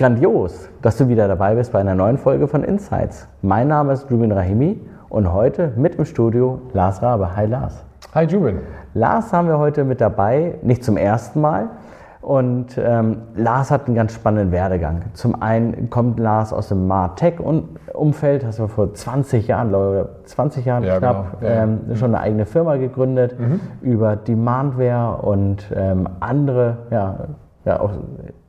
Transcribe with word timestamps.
Grandios, 0.00 0.70
dass 0.80 0.96
du 0.96 1.08
wieder 1.08 1.28
dabei 1.28 1.56
bist 1.56 1.72
bei 1.72 1.78
einer 1.78 1.94
neuen 1.94 2.16
Folge 2.16 2.48
von 2.48 2.64
Insights. 2.64 3.28
Mein 3.42 3.68
Name 3.68 3.92
ist 3.92 4.10
Rubin 4.10 4.32
Rahimi 4.32 4.80
und 5.10 5.30
heute 5.30 5.74
mit 5.76 5.96
im 5.96 6.06
Studio 6.06 6.58
Lars 6.72 7.02
Rabe. 7.02 7.36
Hi 7.36 7.44
Lars. 7.44 7.84
Hi 8.14 8.24
Jubin. 8.24 8.60
Lars 8.94 9.30
haben 9.34 9.48
wir 9.48 9.58
heute 9.58 9.84
mit 9.84 10.00
dabei, 10.00 10.54
nicht 10.62 10.82
zum 10.84 10.96
ersten 10.96 11.42
Mal. 11.42 11.68
Und 12.22 12.80
ähm, 12.82 13.18
Lars 13.36 13.70
hat 13.70 13.88
einen 13.88 13.94
ganz 13.94 14.14
spannenden 14.14 14.52
Werdegang. 14.52 15.02
Zum 15.12 15.42
einen 15.42 15.90
kommt 15.90 16.18
Lars 16.18 16.54
aus 16.54 16.68
dem 16.68 16.86
Martech-Umfeld, 16.86 18.46
hast 18.46 18.58
du 18.58 18.68
vor 18.68 18.94
20 18.94 19.48
Jahren, 19.48 19.68
glaube 19.68 20.08
ich, 20.22 20.30
20 20.30 20.64
Jahren 20.64 20.82
ja, 20.82 20.96
knapp, 20.96 21.40
genau. 21.40 21.52
ja. 21.52 21.62
ähm, 21.62 21.80
schon 21.94 22.14
eine 22.14 22.20
eigene 22.24 22.46
Firma 22.46 22.76
gegründet 22.76 23.38
mhm. 23.38 23.60
über 23.82 24.16
Demandware 24.16 25.20
und 25.20 25.70
ähm, 25.76 26.08
andere 26.20 26.78
ja, 26.90 27.26
ja, 27.64 27.78
auch 27.78 27.90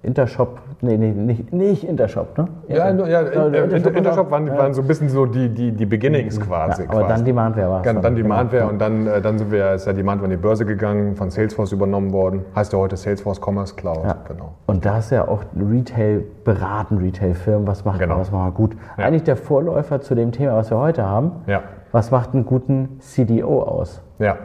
Intershop, 0.03 0.59
nee, 0.79 0.95
nee, 0.95 1.11
nicht, 1.11 1.51
nicht 1.51 1.83
Intershop, 1.83 2.37
ne? 2.37 2.47
Ja, 2.69 2.89
ja, 2.89 3.07
ja 3.07 3.45
Intershop, 3.45 3.95
Intershop 3.95 4.31
waren, 4.31 4.47
ja. 4.47 4.57
waren, 4.57 4.73
so 4.73 4.81
ein 4.81 4.87
bisschen 4.87 5.09
so 5.09 5.25
die, 5.25 5.49
die, 5.49 5.73
die 5.73 5.85
Beginnings 5.85 6.39
quasi. 6.39 6.83
Ja, 6.83 6.89
aber 6.89 6.99
quasi. 7.01 7.13
dann 7.13 7.25
Demandware 7.25 7.69
war 7.69 7.79
es. 7.81 7.85
Dann, 7.85 8.01
dann 8.01 8.15
Demandware 8.15 8.67
und 8.67 8.79
dann, 8.79 9.05
äh, 9.05 9.21
dann 9.21 9.37
sind 9.37 9.51
wir, 9.51 9.73
ist 9.73 9.85
ja 9.85 9.93
Demandware 9.93 10.25
an 10.25 10.31
die 10.31 10.41
Börse 10.41 10.65
gegangen, 10.65 11.17
von 11.17 11.29
Salesforce 11.29 11.73
übernommen 11.73 12.13
worden. 12.13 12.45
Heißt 12.55 12.71
ja 12.71 12.79
heute 12.79 12.95
Salesforce 12.95 13.41
Commerce 13.45 13.75
Cloud. 13.75 14.03
Genau. 14.27 14.53
Und 14.65 14.85
da 14.85 15.01
du 15.01 15.15
ja 15.15 15.27
auch 15.27 15.43
Retail 15.55 16.23
beraten, 16.45 16.97
Retail-Firmen, 16.97 17.67
was 17.67 17.83
macht 17.83 17.99
genau. 17.99 18.13
man, 18.13 18.21
was 18.21 18.31
macht 18.31 18.43
man 18.43 18.53
gut. 18.53 18.77
Eigentlich 18.95 19.23
der 19.23 19.35
Vorläufer 19.35 19.99
zu 19.99 20.15
dem 20.15 20.31
Thema, 20.31 20.55
was 20.55 20.71
wir 20.71 20.77
heute 20.77 21.05
haben. 21.05 21.31
Ja. 21.47 21.63
Was 21.91 22.11
macht 22.11 22.33
einen 22.33 22.45
guten 22.45 22.99
CDO 22.99 23.63
aus? 23.63 24.01
Ja 24.19 24.37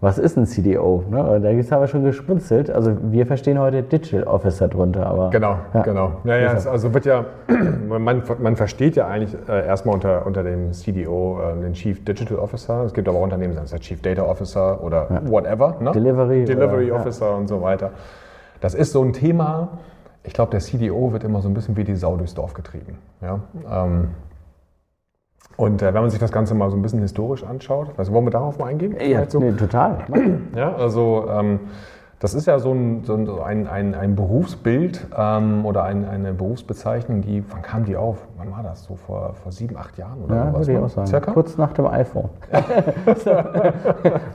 was 0.00 0.18
ist 0.18 0.36
ein 0.36 0.44
CDO? 0.44 1.04
Ne? 1.10 1.40
Da 1.42 1.50
gibt 1.52 1.64
es 1.64 1.72
aber 1.72 1.86
schon 1.86 2.04
geschmunzelt. 2.04 2.70
Also 2.70 2.96
wir 3.00 3.26
verstehen 3.26 3.58
heute 3.58 3.82
Digital 3.82 4.24
Officer 4.24 4.68
drunter, 4.68 5.06
aber. 5.06 5.30
Genau, 5.30 5.56
ja. 5.72 5.82
genau. 5.82 6.12
Ja, 6.24 6.36
ja, 6.36 6.52
es, 6.52 6.66
also 6.66 6.92
wird 6.92 7.06
ja, 7.06 7.24
man, 7.88 8.22
man 8.38 8.56
versteht 8.56 8.96
ja 8.96 9.08
eigentlich 9.08 9.34
äh, 9.48 9.66
erstmal 9.66 9.94
unter, 9.94 10.26
unter 10.26 10.42
dem 10.42 10.72
CDO 10.72 11.40
äh, 11.40 11.60
den 11.62 11.72
Chief 11.72 12.04
Digital 12.04 12.38
Officer. 12.38 12.84
Es 12.84 12.92
gibt 12.92 13.08
aber 13.08 13.18
auch 13.18 13.22
Unternehmen, 13.22 13.54
das 13.54 13.72
heißt 13.72 13.82
Chief 13.82 14.02
Data 14.02 14.22
Officer 14.22 14.82
oder 14.82 15.06
ja. 15.10 15.30
whatever. 15.30 15.76
Ne? 15.80 15.92
Delivery. 15.92 16.44
Delivery 16.44 16.90
oder, 16.90 17.00
Officer 17.00 17.34
und 17.34 17.48
so 17.48 17.62
weiter. 17.62 17.90
Das 18.60 18.74
ist 18.74 18.92
so 18.92 19.02
ein 19.02 19.14
Thema. 19.14 19.78
Ich 20.24 20.34
glaube, 20.34 20.50
der 20.50 20.60
CDO 20.60 21.12
wird 21.12 21.24
immer 21.24 21.40
so 21.40 21.48
ein 21.48 21.54
bisschen 21.54 21.76
wie 21.76 21.84
die 21.84 21.96
Sau 21.96 22.16
durchs 22.16 22.34
Dorf 22.34 22.52
getrieben. 22.52 22.98
Ja? 23.22 23.40
Ähm, 23.70 24.08
und 25.56 25.82
äh, 25.82 25.86
wenn 25.86 26.02
man 26.02 26.10
sich 26.10 26.20
das 26.20 26.32
Ganze 26.32 26.54
mal 26.54 26.70
so 26.70 26.76
ein 26.76 26.82
bisschen 26.82 27.00
historisch 27.00 27.44
anschaut, 27.44 27.90
also 27.96 28.12
wollen 28.12 28.26
wir 28.26 28.30
darauf 28.30 28.58
mal 28.58 28.66
eingehen? 28.66 28.96
Ja, 29.00 29.28
so? 29.28 29.38
nee, 29.38 29.52
total. 29.52 29.98
Ja, 30.54 30.74
also 30.74 31.26
ähm, 31.30 31.60
das 32.18 32.32
ist 32.32 32.46
ja 32.46 32.58
so 32.58 32.72
ein, 32.72 33.04
so 33.04 33.42
ein, 33.42 33.66
ein, 33.66 33.94
ein 33.94 34.16
Berufsbild 34.16 35.06
ähm, 35.16 35.66
oder 35.66 35.84
ein, 35.84 36.08
eine 36.08 36.32
Berufsbezeichnung, 36.32 37.20
die, 37.20 37.44
wann 37.50 37.60
kam 37.60 37.84
die 37.84 37.94
auf? 37.94 38.16
Wann 38.38 38.50
war 38.50 38.62
das? 38.62 38.84
So 38.84 38.96
vor, 38.96 39.34
vor 39.34 39.52
sieben, 39.52 39.76
acht 39.76 39.98
Jahren 39.98 40.22
oder 40.24 40.34
ja, 40.34 40.46
was? 40.46 40.66
Würde 40.66 40.72
ich 40.72 40.78
auch 40.78 40.88
sagen. 40.88 41.06
Circa? 41.06 41.32
Kurz 41.32 41.58
nach 41.58 41.72
dem 41.74 41.86
iPhone. 41.86 42.30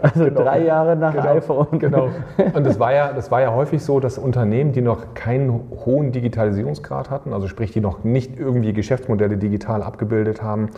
also 0.01 0.25
genau. 0.25 0.43
drei 0.43 0.63
Jahre 0.63 0.95
nach 0.95 1.13
genau. 1.13 1.27
iPhone. 1.27 1.79
Genau. 1.79 2.09
Und 2.53 2.67
das 2.67 2.79
war, 2.79 2.93
ja, 2.93 3.13
das 3.13 3.31
war 3.31 3.41
ja 3.41 3.51
häufig 3.51 3.83
so, 3.83 3.99
dass 3.99 4.19
Unternehmen, 4.19 4.73
die 4.73 4.81
noch 4.81 5.15
keinen 5.15 5.63
hohen 5.83 6.11
Digitalisierungsgrad 6.11 7.09
hatten, 7.09 7.33
also 7.33 7.47
sprich, 7.47 7.71
die 7.71 7.81
noch 7.81 8.03
nicht 8.03 8.39
irgendwie 8.39 8.73
Geschäftsmodelle 8.73 9.37
digital 9.37 9.81
abgebildet 9.81 10.43
haben, 10.43 10.69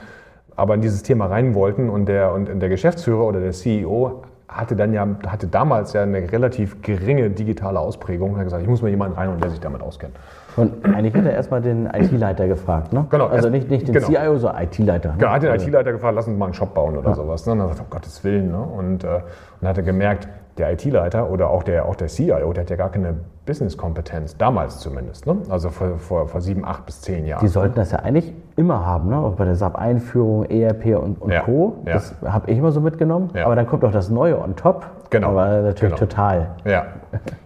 aber 0.56 0.76
in 0.76 0.82
dieses 0.82 1.04
Thema 1.04 1.28
rein 1.28 1.56
wollten 1.56 1.90
und 1.90 2.08
der, 2.08 2.34
und 2.34 2.60
der 2.60 2.70
Geschäftsführer 2.70 3.26
oder 3.26 3.40
der 3.40 3.52
CEO 3.52 4.24
hatte 4.48 4.76
dann 4.76 4.94
ja, 4.94 5.08
hatte 5.28 5.48
damals 5.48 5.94
ja 5.94 6.04
eine 6.04 6.32
relativ 6.32 6.82
geringe 6.82 7.30
digitale 7.30 7.80
Ausprägung 7.80 8.32
und 8.32 8.38
hat 8.38 8.46
gesagt, 8.46 8.62
ich 8.62 8.70
muss 8.70 8.82
mal 8.82 8.90
jemanden 8.90 9.16
rein, 9.16 9.36
der 9.42 9.50
sich 9.50 9.60
damit 9.60 9.82
auskennt. 9.82 10.16
Und 10.56 10.86
eigentlich 10.86 11.16
hat 11.16 11.26
er 11.26 11.34
erstmal 11.34 11.62
den 11.62 11.88
IT-Leiter 11.88 12.48
gefragt, 12.48 12.94
ne? 12.94 13.08
Genau. 13.10 13.26
Also 13.26 13.50
nicht, 13.50 13.70
nicht 13.72 13.88
den 13.88 13.96
genau. 13.96 14.08
CIO, 14.08 14.38
sondern 14.38 14.64
IT-Leiter. 14.64 15.10
Ne? 15.10 15.16
Genau, 15.18 15.32
hat 15.32 15.42
den 15.42 15.50
also 15.50 15.66
IT-Leiter 15.66 15.94
gefragt, 15.94 16.16
lass 16.16 16.28
uns 16.28 16.38
mal 16.38 16.46
einen 16.46 16.54
Shop 16.54 16.74
bauen 16.76 16.98
oder 16.98 17.10
ja. 17.10 17.16
sowas. 17.16 17.46
Ne? 17.48 17.54
Und 17.54 17.60
er 17.62 17.68
gesagt, 17.70 17.82
um 17.82 17.90
Gottes 17.90 18.24
Willen. 18.24 18.52
Ne? 18.52 18.60
Und, 18.60 19.04
äh, 19.04 19.08
und 19.08 19.24
dann 19.62 19.70
hat 19.70 19.78
er 19.78 19.84
gemerkt, 19.84 20.28
der 20.58 20.74
IT-Leiter 20.74 21.30
oder 21.30 21.50
auch 21.50 21.64
der, 21.64 21.86
auch 21.86 21.96
der 21.96 22.08
CIO, 22.08 22.54
der 22.54 22.64
hat 22.64 22.70
ja 22.70 22.76
gar 22.76 22.90
keine 22.90 23.16
Business-Kompetenz, 23.46 24.38
damals 24.38 24.80
zumindest, 24.80 25.28
ne? 25.28 25.38
also 25.50 25.70
vor, 25.70 25.98
vor, 25.98 26.28
vor 26.28 26.40
sieben, 26.40 26.64
acht 26.64 26.86
bis 26.86 27.02
zehn 27.02 27.26
Jahren. 27.26 27.42
Die 27.42 27.50
sollten 27.50 27.76
das 27.76 27.92
ja 27.92 28.00
eigentlich 28.00 28.34
immer 28.56 28.86
haben, 28.86 29.10
ne? 29.10 29.18
auch 29.18 29.34
bei 29.34 29.44
der 29.44 29.56
SAP-Einführung, 29.56 30.46
ERP 30.46 30.98
und, 30.98 31.22
und 31.22 31.32
ja, 31.32 31.42
Co. 31.42 31.78
Ja. 31.86 31.94
Das 31.94 32.16
habe 32.24 32.50
ich 32.52 32.58
immer 32.58 32.72
so 32.72 32.80
mitgenommen, 32.80 33.32
ja. 33.34 33.46
aber 33.46 33.56
dann 33.56 33.68
kommt 33.68 33.84
auch 33.84 33.92
das 33.92 34.10
Neue 34.10 34.40
on 34.40 34.56
top. 34.56 34.86
Genau. 35.10 35.30
Aber 35.30 35.62
natürlich 35.62 35.96
genau. 35.96 36.10
total. 36.10 36.52
Ja. 36.64 36.86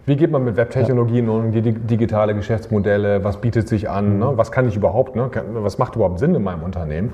Wie 0.06 0.16
geht 0.16 0.30
man 0.30 0.44
mit 0.44 0.56
Webtechnologien 0.56 1.28
um, 1.28 1.50
die 1.50 1.62
digitale 1.62 2.34
Geschäftsmodelle, 2.34 3.24
was 3.24 3.38
bietet 3.38 3.68
sich 3.68 3.90
an, 3.90 4.18
ne? 4.18 4.32
was 4.36 4.52
kann 4.52 4.68
ich 4.68 4.76
überhaupt, 4.76 5.16
ne? 5.16 5.30
was 5.54 5.78
macht 5.78 5.96
überhaupt 5.96 6.20
Sinn 6.20 6.34
in 6.34 6.42
meinem 6.42 6.62
Unternehmen? 6.62 7.12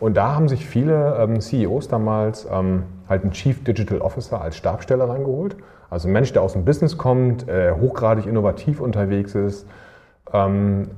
Und 0.00 0.16
da 0.16 0.34
haben 0.34 0.48
sich 0.48 0.66
viele 0.66 1.16
ähm, 1.18 1.40
CEOs 1.40 1.88
damals 1.88 2.46
ähm, 2.52 2.84
halt 3.08 3.22
einen 3.22 3.32
Chief 3.32 3.62
Digital 3.64 4.00
Officer 4.00 4.40
als 4.40 4.56
Stabstelle 4.56 5.08
reingeholt. 5.08 5.56
Also 5.90 6.08
ein 6.08 6.12
Mensch, 6.12 6.32
der 6.32 6.42
aus 6.42 6.52
dem 6.52 6.64
Business 6.64 6.98
kommt, 6.98 7.48
äh, 7.48 7.72
hochgradig 7.72 8.26
innovativ 8.26 8.80
unterwegs 8.80 9.34
ist, 9.34 9.66
ähm, 10.32 10.90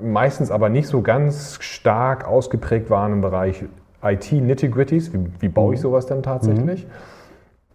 meistens 0.00 0.50
aber 0.50 0.68
nicht 0.68 0.88
so 0.88 1.02
ganz 1.02 1.58
stark 1.60 2.26
ausgeprägt 2.26 2.90
waren 2.90 3.12
im 3.12 3.20
Bereich 3.20 3.64
IT-Nitty-Gritties. 4.02 5.12
Wie, 5.12 5.26
wie, 5.40 5.48
baue 5.48 5.74
ich 5.74 5.80
mhm. 5.80 5.82
sowas 5.82 6.06
denn 6.06 6.22
tatsächlich? 6.22 6.84
Mhm. 6.84 6.90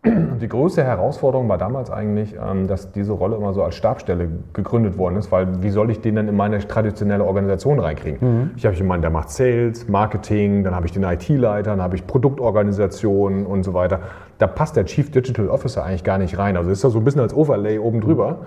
Die 0.05 0.47
größte 0.47 0.83
Herausforderung 0.83 1.49
war 1.49 1.57
damals 1.57 1.91
eigentlich, 1.91 2.35
ähm, 2.35 2.67
dass 2.67 2.91
diese 2.93 3.11
Rolle 3.11 3.35
immer 3.35 3.53
so 3.53 3.63
als 3.63 3.75
Stabstelle 3.75 4.29
gegründet 4.53 4.97
worden 4.97 5.17
ist, 5.17 5.29
weil 5.31 5.61
wie 5.61 5.69
soll 5.69 5.91
ich 5.91 5.99
den 5.99 6.15
denn 6.15 6.29
in 6.29 6.37
meine 6.37 6.59
traditionelle 6.59 7.25
Organisation 7.25 7.79
reinkriegen? 7.79 8.19
Mhm. 8.21 8.51
Ich 8.55 8.65
habe 8.65 8.75
jemanden, 8.75 9.01
der 9.01 9.11
macht 9.11 9.29
Sales, 9.29 9.89
Marketing, 9.89 10.63
dann 10.63 10.73
habe 10.73 10.85
ich 10.85 10.93
den 10.93 11.03
IT-Leiter, 11.03 11.71
dann 11.71 11.81
habe 11.81 11.97
ich 11.97 12.07
Produktorganisation 12.07 13.45
und 13.45 13.63
so 13.63 13.73
weiter. 13.73 13.99
Da 14.37 14.47
passt 14.47 14.77
der 14.77 14.85
Chief 14.85 15.11
Digital 15.11 15.49
Officer 15.49 15.83
eigentlich 15.83 16.05
gar 16.05 16.17
nicht 16.17 16.37
rein. 16.37 16.55
Also 16.55 16.71
ist 16.71 16.83
das 16.83 16.93
so 16.93 16.99
ein 16.99 17.03
bisschen 17.03 17.21
als 17.21 17.33
Overlay 17.33 17.77
oben 17.77 17.99
drüber, 17.99 18.39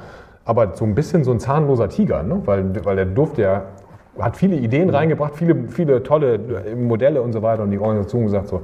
aber 0.47 0.75
so 0.75 0.87
ein 0.87 0.95
bisschen 0.95 1.23
so 1.23 1.33
ein 1.33 1.39
zahnloser 1.39 1.91
Tiger, 1.91 2.23
ne? 2.23 2.41
weil, 2.47 2.85
weil 2.85 2.97
der 2.97 3.07
durfte 3.07 3.43
ja 3.43 3.63
hat 4.19 4.37
viele 4.37 4.57
Ideen 4.57 4.91
reingebracht, 4.91 5.35
viele, 5.35 5.69
viele 5.69 6.03
tolle 6.03 6.39
Modelle 6.77 7.23
und 7.23 7.33
so 7.33 7.41
weiter 7.41 7.63
und 7.63 7.71
die 7.71 7.79
Organisation 7.79 8.25
gesagt 8.25 8.49
so, 8.49 8.61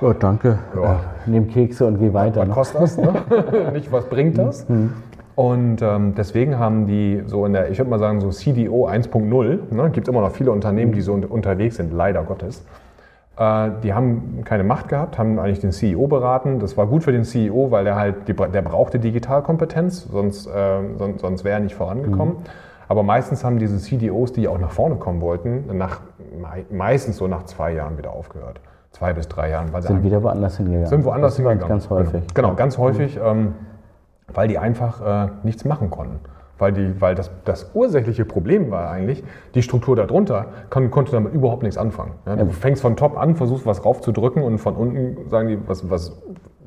Oh, 0.00 0.12
danke. 0.12 0.58
Ja. 0.74 0.94
Äh, 0.94 1.30
nehm 1.30 1.48
Kekse 1.48 1.86
und 1.86 1.98
geh 1.98 2.12
weiter. 2.12 2.40
Was 2.40 2.48
ne? 2.48 2.54
kostet 2.54 2.80
das? 2.82 2.98
Ne? 2.98 3.70
Nicht, 3.72 3.90
was 3.92 4.04
bringt 4.06 4.38
das? 4.38 4.68
Mhm. 4.68 4.92
Und 5.34 5.82
ähm, 5.82 6.14
deswegen 6.16 6.58
haben 6.58 6.86
die 6.86 7.22
so 7.26 7.44
in 7.44 7.52
der, 7.52 7.70
ich 7.70 7.78
würde 7.78 7.90
mal 7.90 7.98
sagen, 7.98 8.20
so 8.20 8.30
CDO 8.30 8.88
1.0, 8.88 9.74
ne, 9.74 9.90
gibt 9.90 10.08
immer 10.08 10.22
noch 10.22 10.32
viele 10.32 10.50
Unternehmen, 10.50 10.92
die 10.92 11.02
so 11.02 11.12
unterwegs 11.12 11.76
sind, 11.76 11.92
leider 11.92 12.22
Gottes. 12.22 12.64
Äh, 13.36 13.70
die 13.82 13.92
haben 13.92 14.42
keine 14.44 14.64
Macht 14.64 14.88
gehabt, 14.88 15.18
haben 15.18 15.38
eigentlich 15.38 15.60
den 15.60 15.72
CEO 15.72 16.06
beraten. 16.06 16.58
Das 16.58 16.78
war 16.78 16.86
gut 16.86 17.04
für 17.04 17.12
den 17.12 17.24
CEO, 17.24 17.70
weil 17.70 17.84
der 17.84 17.96
halt, 17.96 18.28
die, 18.28 18.32
der 18.32 18.62
brauchte 18.62 18.98
Digitalkompetenz, 18.98 20.04
sonst, 20.10 20.46
äh, 20.46 20.80
sonst, 20.96 21.20
sonst 21.20 21.44
wäre 21.44 21.56
er 21.56 21.60
nicht 21.60 21.74
vorangekommen. 21.74 22.36
Mhm. 22.36 22.44
Aber 22.88 23.02
meistens 23.02 23.44
haben 23.44 23.58
diese 23.58 23.78
CDOs, 23.78 24.32
die 24.32 24.48
auch 24.48 24.58
nach 24.58 24.70
vorne 24.70 24.94
kommen 24.96 25.20
wollten, 25.20 25.76
nach, 25.76 26.00
meistens 26.70 27.18
so 27.18 27.26
nach 27.26 27.44
zwei 27.44 27.74
Jahren 27.74 27.98
wieder 27.98 28.12
aufgehört 28.12 28.60
zwei 28.96 29.12
bis 29.12 29.28
drei 29.28 29.50
Jahren. 29.50 29.72
Weil 29.72 29.82
sind 29.82 30.02
wieder 30.02 30.22
woanders 30.22 30.56
hingegangen. 30.56 30.86
Sind 30.86 31.04
woanders 31.04 31.36
hingegangen. 31.36 31.68
Ganz 31.68 31.90
häufig. 31.90 32.26
Genau, 32.34 32.48
genau 32.48 32.54
ganz 32.54 32.78
häufig, 32.78 33.18
ähm, 33.22 33.54
weil 34.32 34.48
die 34.48 34.58
einfach 34.58 35.26
äh, 35.26 35.28
nichts 35.42 35.64
machen 35.64 35.90
konnten. 35.90 36.20
Weil, 36.58 36.72
die, 36.72 36.98
weil 37.02 37.14
das, 37.14 37.30
das 37.44 37.72
ursächliche 37.74 38.24
Problem 38.24 38.70
war 38.70 38.90
eigentlich, 38.90 39.22
die 39.54 39.60
Struktur 39.60 39.94
darunter 39.94 40.46
kon, 40.70 40.90
konnte 40.90 41.12
damit 41.12 41.34
überhaupt 41.34 41.62
nichts 41.62 41.76
anfangen. 41.76 42.12
Ja, 42.24 42.36
du 42.36 42.46
fängst 42.46 42.80
von 42.80 42.96
top 42.96 43.18
an, 43.18 43.36
versuchst 43.36 43.66
was 43.66 43.84
raufzudrücken 43.84 44.42
und 44.42 44.56
von 44.56 44.74
unten 44.74 45.28
sagen 45.28 45.48
die, 45.48 45.58
was, 45.68 45.90
was, 45.90 46.16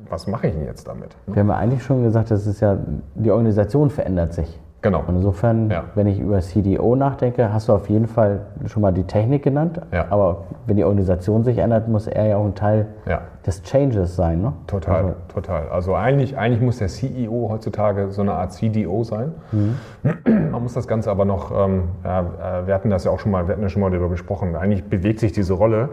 was 0.08 0.28
mache 0.28 0.46
ich 0.46 0.54
denn 0.54 0.64
jetzt 0.64 0.86
damit? 0.86 1.16
Wir 1.26 1.40
haben 1.40 1.48
ja 1.48 1.56
eigentlich 1.56 1.82
schon 1.82 2.04
gesagt, 2.04 2.30
das 2.30 2.46
ist 2.46 2.60
ja, 2.60 2.78
die 3.16 3.32
Organisation 3.32 3.90
verändert 3.90 4.32
sich. 4.32 4.60
Genau. 4.82 5.02
Und 5.06 5.16
insofern, 5.16 5.70
ja. 5.70 5.84
wenn 5.94 6.06
ich 6.06 6.18
über 6.18 6.40
CDO 6.40 6.96
nachdenke, 6.96 7.52
hast 7.52 7.68
du 7.68 7.74
auf 7.74 7.90
jeden 7.90 8.06
Fall 8.06 8.40
schon 8.66 8.80
mal 8.80 8.92
die 8.92 9.04
Technik 9.04 9.42
genannt. 9.42 9.80
Ja. 9.92 10.06
Aber 10.08 10.44
wenn 10.66 10.76
die 10.76 10.84
Organisation 10.84 11.44
sich 11.44 11.58
ändert, 11.58 11.86
muss 11.88 12.06
er 12.06 12.26
ja 12.26 12.36
auch 12.38 12.44
ein 12.44 12.54
Teil 12.54 12.86
ja. 13.06 13.20
des 13.46 13.62
Changes 13.62 14.16
sein. 14.16 14.40
Ne? 14.40 14.54
Total, 14.66 14.96
also, 14.96 15.14
total. 15.28 15.68
Also 15.68 15.94
eigentlich, 15.94 16.38
eigentlich 16.38 16.62
muss 16.62 16.78
der 16.78 16.88
CEO 16.88 17.48
heutzutage 17.50 18.10
so 18.10 18.22
eine 18.22 18.32
Art 18.32 18.52
CDO 18.52 19.04
sein. 19.04 19.32
Mhm. 19.52 19.76
Man 20.50 20.62
muss 20.62 20.72
das 20.72 20.88
Ganze 20.88 21.10
aber 21.10 21.26
noch, 21.26 21.52
ähm, 21.52 21.84
äh, 22.02 22.66
wir 22.66 22.74
hatten 22.74 22.88
das 22.88 23.04
ja 23.04 23.10
auch 23.10 23.18
schon 23.18 23.32
mal, 23.32 23.46
wir 23.48 23.52
hatten 23.52 23.62
ja 23.62 23.68
schon 23.68 23.82
mal 23.82 23.90
darüber 23.90 24.08
gesprochen, 24.08 24.56
eigentlich 24.56 24.84
bewegt 24.84 25.20
sich 25.20 25.32
diese 25.32 25.52
Rolle 25.52 25.90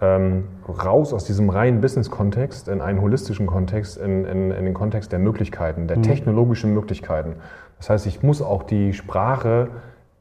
ähm, 0.00 0.44
raus 0.68 1.12
aus 1.12 1.24
diesem 1.24 1.50
reinen 1.50 1.80
Business-Kontext 1.80 2.68
in 2.68 2.80
einen 2.80 3.00
holistischen 3.00 3.46
Kontext, 3.46 3.96
in, 3.96 4.24
in, 4.24 4.50
in, 4.50 4.64
den 4.64 4.74
Kontext 4.74 5.12
der 5.12 5.18
Möglichkeiten, 5.18 5.86
der 5.86 5.98
mhm. 5.98 6.02
technologischen 6.02 6.74
Möglichkeiten. 6.74 7.36
Das 7.78 7.90
heißt, 7.90 8.06
ich 8.06 8.22
muss 8.22 8.42
auch 8.42 8.62
die 8.64 8.92
Sprache 8.92 9.68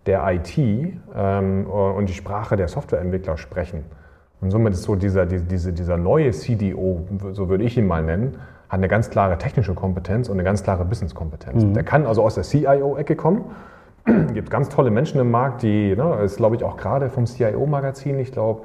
der 0.06 0.24
IT 0.32 0.58
ähm, 0.58 1.66
und 1.66 2.10
die 2.10 2.14
Sprache 2.14 2.56
der 2.56 2.68
Softwareentwickler 2.68 3.38
sprechen. 3.38 3.86
Und 4.42 4.52
somit 4.52 4.74
ist 4.74 4.84
so 4.84 4.96
dieser, 4.96 5.26
diese, 5.26 5.72
dieser 5.72 5.98
neue 5.98 6.32
CDO, 6.32 7.08
so 7.32 7.48
würde 7.48 7.64
ich 7.64 7.78
ihn 7.78 7.88
mal 7.88 8.04
nennen, 8.04 8.38
hat 8.68 8.80
eine 8.80 8.90
ganz 8.90 9.10
klare 9.10 9.38
technische 9.38 9.74
Kompetenz 9.74 10.28
und 10.28 10.34
eine 10.34 10.44
ganz 10.44 10.64
klare 10.64 10.84
Business-Kompetenz. 10.84 11.64
Mhm. 11.64 11.74
Der 11.74 11.84
kann 11.84 12.06
also 12.06 12.24
aus 12.24 12.36
der 12.36 12.44
CIO-Ecke 12.44 13.16
kommen, 13.16 13.46
gibt 14.34 14.50
ganz 14.50 14.68
tolle 14.68 14.92
Menschen 14.92 15.22
im 15.22 15.32
Markt, 15.32 15.64
die, 15.64 15.96
ne, 15.96 16.20
ist 16.24 16.38
glaube 16.38 16.58
ich 16.58 16.64
auch 16.64 16.76
gerade 16.76 17.10
vom 17.10 17.26
CIO-Magazin, 17.26 18.20
ich 18.20 18.34
glaube, 18.34 18.64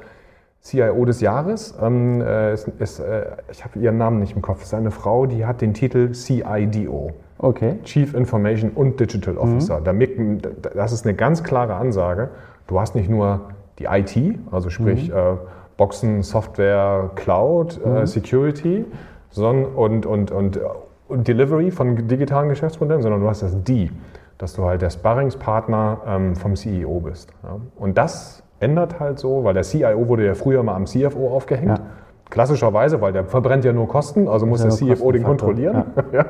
CIO 0.60 1.04
des 1.04 1.20
Jahres. 1.20 1.74
Ähm, 1.80 2.20
äh, 2.20 2.54
ist, 2.54 2.68
ist, 2.78 3.00
äh, 3.00 3.26
ich 3.50 3.64
habe 3.64 3.78
ihren 3.78 3.96
Namen 3.96 4.18
nicht 4.18 4.34
im 4.34 4.42
Kopf. 4.42 4.60
Es 4.60 4.68
ist 4.68 4.74
eine 4.74 4.90
Frau, 4.90 5.26
die 5.26 5.46
hat 5.46 5.60
den 5.60 5.74
Titel 5.74 6.12
CIDO. 6.12 7.12
Okay. 7.38 7.78
Chief 7.84 8.14
Information 8.14 8.70
und 8.70 8.98
Digital 8.98 9.38
Officer. 9.38 9.80
Mhm. 9.80 10.40
Das 10.74 10.92
ist 10.92 11.06
eine 11.06 11.14
ganz 11.14 11.44
klare 11.44 11.74
Ansage. 11.74 12.30
Du 12.66 12.80
hast 12.80 12.94
nicht 12.94 13.08
nur 13.08 13.50
die 13.78 13.84
IT, 13.84 14.38
also 14.50 14.70
sprich 14.70 15.08
mhm. 15.08 15.16
äh, 15.16 15.36
Boxen, 15.76 16.22
Software, 16.22 17.10
Cloud, 17.14 17.80
äh, 17.84 17.88
mhm. 18.00 18.06
Security 18.06 18.84
sondern, 19.30 19.72
und, 19.74 20.06
und, 20.06 20.30
und, 20.30 20.60
und 21.08 21.28
Delivery 21.28 21.70
von 21.70 22.08
digitalen 22.08 22.48
Geschäftsmodellen, 22.48 23.02
sondern 23.02 23.20
du 23.20 23.28
hast 23.28 23.42
das 23.42 23.62
D, 23.62 23.90
dass 24.38 24.54
du 24.54 24.64
halt 24.64 24.82
der 24.82 24.90
Sparringspartner 24.90 26.00
ähm, 26.06 26.36
vom 26.36 26.56
CEO 26.56 27.00
bist. 27.00 27.32
Ja. 27.42 27.60
Und 27.76 27.98
das 27.98 28.42
ändert 28.60 29.00
halt 29.00 29.18
so, 29.18 29.44
weil 29.44 29.54
der 29.54 29.62
CIO 29.62 30.08
wurde 30.08 30.26
ja 30.26 30.34
früher 30.34 30.62
mal 30.62 30.74
am 30.74 30.86
CFO 30.86 31.34
aufgehängt. 31.34 31.78
Ja. 31.78 31.84
Klassischerweise, 32.30 33.00
weil 33.00 33.12
der 33.12 33.24
verbrennt 33.24 33.64
ja 33.64 33.72
nur 33.72 33.88
Kosten, 33.88 34.28
also 34.28 34.44
muss 34.44 34.60
der 34.60 34.70
CFO 34.70 35.12
den 35.12 35.22
kontrollieren. 35.22 35.84
Ja. 36.12 36.26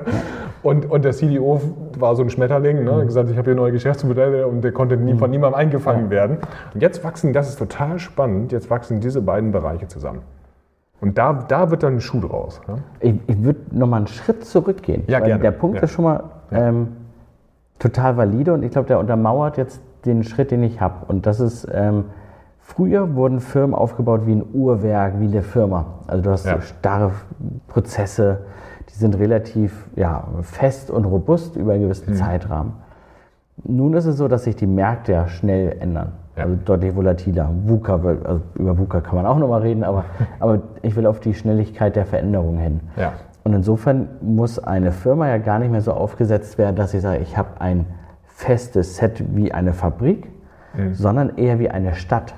Und, 0.62 0.90
und 0.90 1.04
der 1.04 1.12
CDO 1.12 1.60
war 1.98 2.16
so 2.16 2.22
ein 2.22 2.30
Schmetterling, 2.30 2.84
ne? 2.84 2.92
Mhm. 2.92 3.06
gesagt, 3.06 3.30
ich 3.30 3.36
habe 3.36 3.50
hier 3.50 3.54
neue 3.54 3.70
Geschäftsmodelle 3.72 4.46
und 4.46 4.62
der 4.62 4.72
konnte 4.72 4.96
nie, 4.96 5.14
von 5.14 5.30
niemandem 5.30 5.58
eingefangen 5.58 6.10
werden. 6.10 6.38
Und 6.74 6.80
jetzt 6.80 7.04
wachsen, 7.04 7.32
das 7.32 7.48
ist 7.48 7.58
total 7.58 7.98
spannend, 8.00 8.50
jetzt 8.50 8.68
wachsen 8.68 9.00
diese 9.00 9.22
beiden 9.22 9.52
Bereiche 9.52 9.86
zusammen. 9.86 10.22
Und 11.00 11.16
da, 11.16 11.44
da 11.46 11.70
wird 11.70 11.84
dann 11.84 11.94
ein 11.94 12.00
Schuh 12.00 12.20
draus. 12.20 12.60
Ja? 12.66 12.78
Ich, 13.00 13.14
ich 13.26 13.44
würde 13.44 13.60
nochmal 13.70 13.98
einen 13.98 14.08
Schritt 14.08 14.44
zurückgehen. 14.44 15.04
Ja, 15.06 15.20
gerne. 15.20 15.42
Der 15.42 15.52
Punkt 15.52 15.80
ist 15.80 15.92
schon 15.92 16.04
mal 16.04 16.24
ähm, 16.50 16.88
total 17.78 18.16
valide 18.16 18.52
und 18.52 18.64
ich 18.64 18.72
glaube, 18.72 18.88
der 18.88 18.98
untermauert 18.98 19.56
jetzt 19.58 19.80
den 20.08 20.24
Schritt, 20.24 20.50
den 20.50 20.62
ich 20.62 20.80
habe. 20.80 21.06
Und 21.06 21.26
das 21.26 21.40
ist, 21.40 21.66
ähm, 21.72 22.06
früher 22.60 23.14
wurden 23.14 23.40
Firmen 23.40 23.74
aufgebaut 23.74 24.22
wie 24.26 24.32
ein 24.32 24.44
Uhrwerk, 24.52 25.20
wie 25.20 25.26
eine 25.26 25.42
Firma. 25.42 25.86
Also 26.06 26.22
du 26.22 26.30
hast 26.30 26.46
ja. 26.46 26.60
starre 26.60 27.12
Prozesse, 27.68 28.40
die 28.88 28.94
sind 28.94 29.18
relativ 29.18 29.88
ja, 29.96 30.28
fest 30.42 30.90
und 30.90 31.04
robust 31.04 31.56
über 31.56 31.72
einen 31.72 31.82
gewissen 31.82 32.12
mhm. 32.12 32.16
Zeitrahmen. 32.16 32.72
Nun 33.64 33.94
ist 33.94 34.06
es 34.06 34.16
so, 34.16 34.28
dass 34.28 34.44
sich 34.44 34.56
die 34.56 34.66
Märkte 34.66 35.12
ja 35.12 35.28
schnell 35.28 35.76
ändern. 35.80 36.12
Ja. 36.36 36.44
Also 36.44 36.56
deutlich 36.64 36.94
volatiler. 36.94 37.50
VUCA, 37.64 37.94
also 38.24 38.40
über 38.54 38.78
VUCA 38.78 39.00
kann 39.00 39.16
man 39.16 39.26
auch 39.26 39.38
nochmal 39.38 39.62
reden, 39.62 39.82
aber, 39.82 40.04
aber 40.40 40.60
ich 40.82 40.94
will 40.96 41.06
auf 41.06 41.20
die 41.20 41.34
Schnelligkeit 41.34 41.96
der 41.96 42.06
Veränderung 42.06 42.58
hin. 42.58 42.80
Ja. 42.96 43.14
Und 43.44 43.54
insofern 43.54 44.08
muss 44.20 44.58
eine 44.58 44.92
Firma 44.92 45.26
ja 45.28 45.38
gar 45.38 45.58
nicht 45.58 45.70
mehr 45.70 45.80
so 45.80 45.92
aufgesetzt 45.92 46.58
werden, 46.58 46.76
dass 46.76 46.94
ich 46.94 47.00
sage, 47.00 47.18
ich 47.20 47.36
habe 47.36 47.60
ein 47.60 47.86
festes 48.38 48.96
Set 48.96 49.24
wie 49.34 49.52
eine 49.52 49.72
Fabrik, 49.72 50.30
mhm. 50.72 50.94
sondern 50.94 51.36
eher 51.36 51.58
wie 51.58 51.70
eine 51.70 51.96
Stadt. 51.96 52.34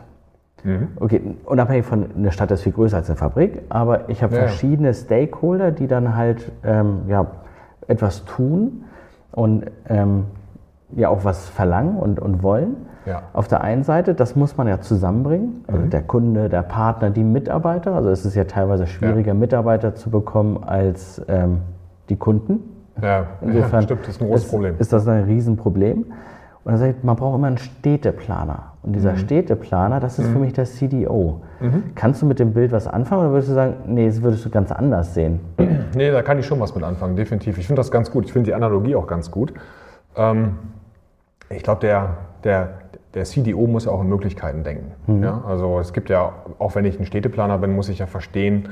Mhm. 0.64 0.88
Okay, 0.96 1.20
unabhängig 1.44 1.84
von 1.84 2.06
eine 2.16 2.32
Stadt 2.32 2.50
ist 2.50 2.62
viel 2.62 2.72
größer 2.72 2.96
als 2.96 3.10
eine 3.10 3.16
Fabrik, 3.16 3.62
aber 3.68 4.08
ich 4.08 4.22
habe 4.22 4.34
ja. 4.34 4.40
verschiedene 4.40 4.94
Stakeholder, 4.94 5.72
die 5.72 5.86
dann 5.86 6.16
halt 6.16 6.50
ähm, 6.64 7.02
ja, 7.06 7.26
etwas 7.86 8.24
tun 8.24 8.84
und 9.32 9.66
ähm, 9.88 10.24
ja 10.96 11.10
auch 11.10 11.24
was 11.24 11.50
verlangen 11.50 11.98
und, 11.98 12.18
und 12.18 12.42
wollen. 12.42 12.76
Ja. 13.04 13.22
Auf 13.34 13.46
der 13.46 13.60
einen 13.60 13.84
Seite, 13.84 14.14
das 14.14 14.36
muss 14.36 14.56
man 14.56 14.68
ja 14.68 14.80
zusammenbringen, 14.80 15.64
also 15.66 15.82
mhm. 15.82 15.90
der 15.90 16.02
Kunde, 16.02 16.48
der 16.48 16.62
Partner, 16.62 17.10
die 17.10 17.24
Mitarbeiter. 17.24 17.94
Also 17.94 18.08
es 18.08 18.24
ist 18.24 18.34
ja 18.34 18.44
teilweise 18.44 18.86
schwieriger, 18.86 19.28
ja. 19.28 19.34
Mitarbeiter 19.34 19.94
zu 19.94 20.08
bekommen 20.08 20.64
als 20.64 21.20
ähm, 21.28 21.58
die 22.08 22.16
Kunden. 22.16 22.79
Ja, 23.00 23.26
Insofern 23.40 23.80
ja, 23.80 23.82
stimmt, 23.82 24.00
das 24.02 24.08
ist 24.16 24.20
ein 24.20 24.28
großes 24.28 24.44
ist, 24.44 24.50
Problem. 24.50 24.74
Ist 24.78 24.92
das 24.92 25.08
ein 25.08 25.24
Riesenproblem. 25.24 26.06
Und 26.62 26.72
er 26.72 26.78
sagt, 26.78 27.04
man 27.04 27.16
braucht 27.16 27.36
immer 27.36 27.46
einen 27.46 27.58
Städteplaner. 27.58 28.72
Und 28.82 28.94
dieser 28.94 29.12
mhm. 29.12 29.18
Städteplaner, 29.18 30.00
das 30.00 30.18
ist 30.18 30.28
mhm. 30.28 30.32
für 30.32 30.38
mich 30.40 30.52
der 30.52 30.66
CDO. 30.66 31.40
Mhm. 31.60 31.94
Kannst 31.94 32.22
du 32.22 32.26
mit 32.26 32.38
dem 32.38 32.52
Bild 32.52 32.72
was 32.72 32.86
anfangen 32.86 33.22
oder 33.22 33.32
würdest 33.32 33.50
du 33.50 33.54
sagen, 33.54 33.76
nee, 33.86 34.06
das 34.06 34.22
würdest 34.22 34.44
du 34.44 34.50
ganz 34.50 34.72
anders 34.72 35.14
sehen? 35.14 35.40
Nee, 35.92 36.12
da 36.12 36.22
kann 36.22 36.38
ich 36.38 36.46
schon 36.46 36.60
was 36.60 36.72
mit 36.76 36.84
anfangen, 36.84 37.16
definitiv. 37.16 37.58
Ich 37.58 37.66
finde 37.66 37.80
das 37.80 37.90
ganz 37.90 38.12
gut. 38.12 38.24
Ich 38.24 38.32
finde 38.32 38.50
die 38.50 38.54
Analogie 38.54 38.94
auch 38.94 39.08
ganz 39.08 39.32
gut. 39.32 39.52
Ähm, 40.14 40.56
ich 41.48 41.64
glaube, 41.64 41.80
der, 41.80 42.10
der, 42.44 42.68
der 43.12 43.24
CDO 43.24 43.66
muss 43.66 43.86
ja 43.86 43.90
auch 43.90 44.02
in 44.02 44.08
Möglichkeiten 44.08 44.62
denken. 44.62 44.92
Mhm. 45.08 45.24
Ja? 45.24 45.42
Also 45.44 45.80
es 45.80 45.92
gibt 45.92 46.08
ja, 46.08 46.32
auch 46.60 46.76
wenn 46.76 46.84
ich 46.84 47.00
ein 47.00 47.06
Städteplaner 47.06 47.58
bin, 47.58 47.74
muss 47.74 47.88
ich 47.88 47.98
ja 47.98 48.06
verstehen, 48.06 48.68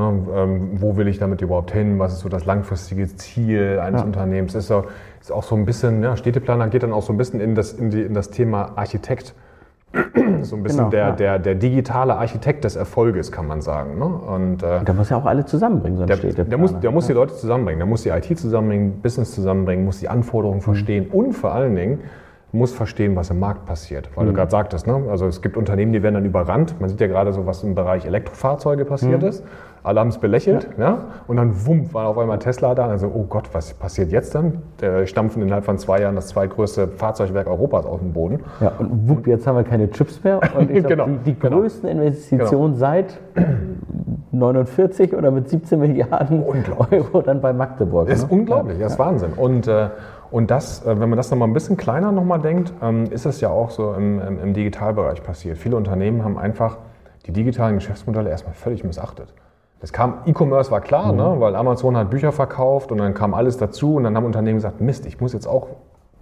wo 0.00 0.96
will 0.96 1.08
ich 1.08 1.18
damit 1.18 1.42
überhaupt 1.42 1.72
hin, 1.72 1.98
was 1.98 2.12
ist 2.12 2.20
so 2.20 2.28
das 2.28 2.44
langfristige 2.44 3.06
Ziel 3.16 3.78
eines 3.80 4.00
ja. 4.00 4.06
Unternehmens. 4.06 4.54
Ist, 4.54 4.68
so, 4.68 4.84
ist 5.20 5.32
auch 5.32 5.42
so 5.42 5.56
ein 5.56 5.64
bisschen, 5.64 6.02
ja, 6.02 6.16
Städteplaner 6.16 6.68
geht 6.68 6.82
dann 6.82 6.92
auch 6.92 7.02
so 7.02 7.12
ein 7.12 7.16
bisschen 7.16 7.40
in 7.40 7.54
das, 7.54 7.72
in 7.72 7.90
die, 7.90 8.02
in 8.02 8.14
das 8.14 8.30
Thema 8.30 8.72
Architekt. 8.76 9.34
so 10.42 10.56
ein 10.56 10.62
bisschen 10.62 10.78
genau, 10.78 10.90
der, 10.90 11.00
ja. 11.00 11.12
der, 11.12 11.38
der 11.38 11.54
digitale 11.54 12.16
Architekt 12.16 12.64
des 12.64 12.76
Erfolges, 12.76 13.32
kann 13.32 13.46
man 13.46 13.62
sagen. 13.62 13.98
Ne? 13.98 14.04
Und, 14.04 14.62
äh, 14.62 14.84
der 14.84 14.94
muss 14.94 15.08
ja 15.08 15.16
auch 15.16 15.24
alle 15.24 15.46
zusammenbringen, 15.46 15.96
so 15.96 16.02
ein 16.04 16.08
der, 16.08 16.16
Städteplaner. 16.16 16.50
Der 16.50 16.58
muss, 16.58 16.78
der 16.78 16.90
muss 16.90 17.06
die 17.06 17.14
Leute 17.14 17.34
zusammenbringen, 17.34 17.78
der 17.78 17.86
muss 17.86 18.02
die 18.02 18.10
IT 18.10 18.38
zusammenbringen, 18.38 19.00
Business 19.00 19.34
zusammenbringen, 19.34 19.84
muss 19.84 20.00
die 20.00 20.08
Anforderungen 20.08 20.58
mhm. 20.58 20.64
verstehen 20.64 21.06
und 21.10 21.32
vor 21.32 21.52
allen 21.52 21.74
Dingen 21.74 22.00
muss 22.58 22.72
verstehen, 22.72 23.16
was 23.16 23.30
im 23.30 23.38
Markt 23.38 23.64
passiert. 23.64 24.10
Weil 24.14 24.24
mhm. 24.24 24.28
du 24.30 24.34
gerade 24.34 24.50
sagtest, 24.50 24.86
ne? 24.86 25.02
also 25.08 25.26
es 25.26 25.40
gibt 25.40 25.56
Unternehmen, 25.56 25.92
die 25.92 26.02
werden 26.02 26.14
dann 26.14 26.24
überrannt. 26.24 26.78
Man 26.80 26.90
sieht 26.90 27.00
ja 27.00 27.06
gerade 27.06 27.32
so, 27.32 27.46
was 27.46 27.62
im 27.62 27.74
Bereich 27.74 28.04
Elektrofahrzeuge 28.04 28.84
passiert 28.84 29.22
mhm. 29.22 29.28
ist. 29.28 29.44
Alle 29.82 30.00
haben 30.00 30.08
es 30.08 30.18
belächelt. 30.18 30.68
Ja. 30.76 30.84
ja. 30.84 31.04
Und 31.26 31.36
dann 31.36 31.66
wumm, 31.66 31.94
war 31.94 32.08
auf 32.08 32.18
einmal 32.18 32.38
Tesla 32.38 32.74
da. 32.74 32.88
Also, 32.88 33.10
oh 33.14 33.24
Gott, 33.28 33.48
was 33.52 33.72
passiert 33.72 34.10
jetzt 34.10 34.34
dann? 34.34 34.58
Der 34.80 35.06
stampfen 35.06 35.40
innerhalb 35.40 35.64
von 35.64 35.78
zwei 35.78 36.00
Jahren 36.00 36.16
das 36.16 36.28
zweitgrößte 36.28 36.88
Fahrzeugwerk 36.88 37.46
Europas 37.46 37.86
aus 37.86 38.00
dem 38.00 38.12
Boden. 38.12 38.40
Ja, 38.60 38.72
und 38.78 39.08
wupp, 39.08 39.26
jetzt 39.26 39.46
haben 39.46 39.56
wir 39.56 39.64
keine 39.64 39.90
Chips 39.90 40.22
mehr. 40.24 40.40
Und 40.58 40.70
ich 40.70 40.84
glaub, 40.84 41.06
genau. 41.06 41.06
die, 41.06 41.32
die 41.32 41.38
genau. 41.38 41.60
größten 41.60 41.88
Investitionen 41.88 42.74
genau. 42.74 42.76
seit 42.76 43.18
49 44.32 45.14
oder 45.14 45.30
mit 45.30 45.48
17 45.48 45.78
Milliarden 45.78 46.42
Euro 46.90 47.22
dann 47.22 47.40
bei 47.40 47.52
Magdeburg. 47.52 48.08
Das 48.08 48.18
ist 48.18 48.30
ne? 48.30 48.38
unglaublich, 48.38 48.78
das 48.78 48.92
ist 48.92 48.98
Wahnsinn. 48.98 49.32
Und 49.36 49.66
äh, 49.68 49.88
und 50.30 50.50
das, 50.50 50.84
äh, 50.84 51.00
wenn 51.00 51.08
man 51.08 51.16
das 51.16 51.30
nochmal 51.30 51.48
ein 51.48 51.54
bisschen 51.54 51.76
kleiner 51.76 52.12
nochmal 52.12 52.40
denkt, 52.40 52.72
ähm, 52.82 53.04
ist 53.10 53.26
das 53.26 53.40
ja 53.40 53.48
auch 53.48 53.70
so 53.70 53.94
im, 53.94 54.20
im, 54.20 54.38
im 54.40 54.54
Digitalbereich 54.54 55.22
passiert. 55.22 55.58
Viele 55.58 55.76
Unternehmen 55.76 56.24
haben 56.24 56.38
einfach 56.38 56.78
die 57.26 57.32
digitalen 57.32 57.76
Geschäftsmodelle 57.76 58.30
erstmal 58.30 58.54
völlig 58.54 58.84
missachtet. 58.84 59.32
Das 59.80 59.92
kam, 59.92 60.22
E-Commerce 60.26 60.70
war 60.70 60.80
klar, 60.80 61.12
ne? 61.12 61.22
mhm. 61.22 61.34
ne? 61.34 61.40
weil 61.40 61.56
Amazon 61.56 61.96
hat 61.96 62.10
Bücher 62.10 62.32
verkauft 62.32 62.90
und 62.90 62.98
dann 62.98 63.14
kam 63.14 63.34
alles 63.34 63.58
dazu 63.58 63.94
und 63.96 64.04
dann 64.04 64.16
haben 64.16 64.24
Unternehmen 64.24 64.56
gesagt, 64.56 64.80
Mist, 64.80 65.06
ich 65.06 65.20
muss 65.20 65.32
jetzt 65.32 65.46
auch 65.46 65.68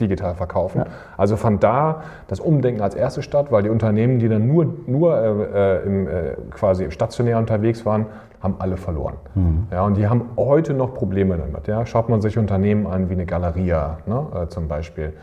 digital 0.00 0.34
verkaufen. 0.34 0.80
Ja. 0.80 0.86
Also 1.16 1.36
fand 1.36 1.62
da 1.62 2.02
das 2.28 2.38
Umdenken 2.38 2.82
als 2.82 2.94
erste 2.94 3.22
statt, 3.22 3.46
weil 3.50 3.62
die 3.62 3.70
Unternehmen, 3.70 4.18
die 4.18 4.28
dann 4.28 4.46
nur, 4.46 4.66
nur 4.86 5.16
äh, 5.16 5.78
äh 5.78 5.86
im, 5.86 6.06
äh, 6.06 6.36
quasi 6.50 6.90
stationär 6.90 7.38
unterwegs 7.38 7.86
waren, 7.86 8.06
haben 8.40 8.56
alle 8.58 8.76
verloren. 8.76 9.14
Mhm. 9.34 9.66
Ja, 9.70 9.84
und 9.84 9.96
die 9.96 10.08
haben 10.08 10.30
heute 10.36 10.74
noch 10.74 10.94
Probleme 10.94 11.36
damit. 11.36 11.66
Ja. 11.66 11.86
Schaut 11.86 12.08
man 12.08 12.20
sich 12.20 12.38
Unternehmen 12.38 12.86
an 12.86 13.08
wie 13.08 13.14
eine 13.14 13.26
Galeria 13.26 13.98
ne, 14.06 14.26
äh, 14.34 14.48
zum 14.48 14.68
Beispiel. 14.68 15.14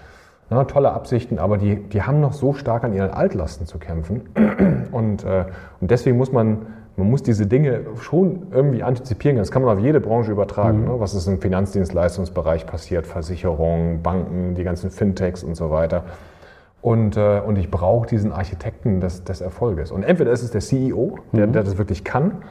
Ja, 0.49 0.65
tolle 0.65 0.91
Absichten, 0.91 1.39
aber 1.39 1.57
die, 1.57 1.77
die 1.77 2.03
haben 2.03 2.19
noch 2.19 2.33
so 2.33 2.53
stark 2.53 2.83
an 2.83 2.93
ihren 2.93 3.11
Altlasten 3.11 3.65
zu 3.65 3.79
kämpfen. 3.79 4.21
Und, 4.91 5.23
äh, 5.23 5.45
und 5.81 5.89
deswegen 5.89 6.17
muss 6.17 6.31
man, 6.31 6.67
man 6.97 7.09
muss 7.09 7.23
diese 7.23 7.47
Dinge 7.47 7.81
schon 7.99 8.47
irgendwie 8.51 8.83
antizipieren. 8.83 9.37
Das 9.37 9.49
kann 9.49 9.63
man 9.63 9.75
auf 9.75 9.83
jede 9.83 9.99
Branche 9.99 10.31
übertragen. 10.31 10.81
Mhm. 10.81 10.85
Ne? 10.85 10.99
Was 10.99 11.15
ist 11.15 11.25
im 11.25 11.41
Finanzdienstleistungsbereich 11.41 12.67
passiert, 12.67 13.07
Versicherungen, 13.07 14.03
Banken, 14.03 14.53
die 14.53 14.63
ganzen 14.63 14.91
Fintechs 14.91 15.43
und 15.43 15.55
so 15.55 15.71
weiter. 15.71 16.03
Und, 16.83 17.17
äh, 17.17 17.39
und 17.39 17.57
ich 17.57 17.71
brauche 17.71 18.05
diesen 18.07 18.31
Architekten 18.31 18.99
des, 18.99 19.23
des 19.23 19.41
Erfolges. 19.41 19.89
Und 19.91 20.03
entweder 20.03 20.31
ist 20.31 20.43
es 20.43 20.51
der 20.51 20.61
CEO, 20.61 21.17
der, 21.31 21.47
mhm. 21.47 21.53
der 21.53 21.63
das 21.63 21.77
wirklich 21.77 22.03
kann, 22.03 22.43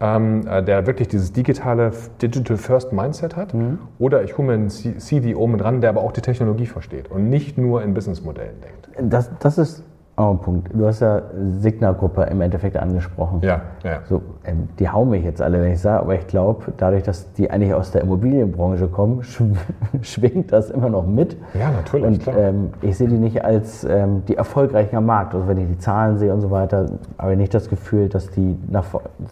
ähm, 0.00 0.46
äh, 0.46 0.62
der 0.62 0.86
wirklich 0.86 1.08
dieses 1.08 1.32
digitale 1.32 1.92
Digital 2.20 2.56
First 2.56 2.92
Mindset 2.92 3.36
hat. 3.36 3.54
Mhm. 3.54 3.78
Oder 3.98 4.24
ich 4.24 4.36
hole 4.38 4.48
mir 4.48 4.54
einen 4.54 4.70
CDO 4.70 5.46
mit 5.46 5.62
ran, 5.62 5.80
der 5.80 5.90
aber 5.90 6.02
auch 6.02 6.12
die 6.12 6.22
Technologie 6.22 6.66
versteht 6.66 7.10
und 7.10 7.28
nicht 7.28 7.58
nur 7.58 7.82
in 7.82 7.94
Businessmodellen 7.94 8.60
denkt. 8.60 9.12
Das, 9.12 9.30
das 9.38 9.58
ist 9.58 9.84
Oh, 10.16 10.34
Punkt. 10.34 10.68
Du 10.74 10.86
hast 10.86 11.00
ja 11.00 11.22
Signa-Gruppe 11.60 12.24
im 12.24 12.42
Endeffekt 12.42 12.76
angesprochen. 12.76 13.40
Ja, 13.42 13.62
ja. 13.82 14.00
So, 14.04 14.20
ähm, 14.44 14.68
die 14.78 14.88
hauen 14.88 15.08
mich 15.08 15.24
jetzt 15.24 15.40
alle, 15.40 15.62
wenn 15.62 15.72
ich 15.72 15.80
sage, 15.80 16.00
aber 16.00 16.14
ich 16.14 16.26
glaube, 16.26 16.72
dadurch, 16.76 17.04
dass 17.04 17.32
die 17.32 17.50
eigentlich 17.50 17.72
aus 17.72 17.90
der 17.90 18.02
Immobilienbranche 18.02 18.88
kommen, 18.88 19.22
schwingt 20.02 20.52
das 20.52 20.70
immer 20.70 20.90
noch 20.90 21.06
mit. 21.06 21.38
Ja, 21.58 21.70
natürlich. 21.70 22.26
Und 22.26 22.36
ähm, 22.36 22.70
ich 22.82 22.98
sehe 22.98 23.08
die 23.08 23.16
nicht 23.16 23.42
als 23.44 23.84
ähm, 23.84 24.22
die 24.26 24.36
erfolgreichen 24.36 24.96
am 24.96 25.06
Markt. 25.06 25.34
Also 25.34 25.48
wenn 25.48 25.56
ich 25.56 25.68
die 25.68 25.78
Zahlen 25.78 26.18
sehe 26.18 26.34
und 26.34 26.42
so 26.42 26.50
weiter, 26.50 26.86
habe 27.18 27.32
ich 27.32 27.38
nicht 27.38 27.54
das 27.54 27.70
Gefühl, 27.70 28.10
dass 28.10 28.30
die 28.30 28.58
nach 28.68 28.84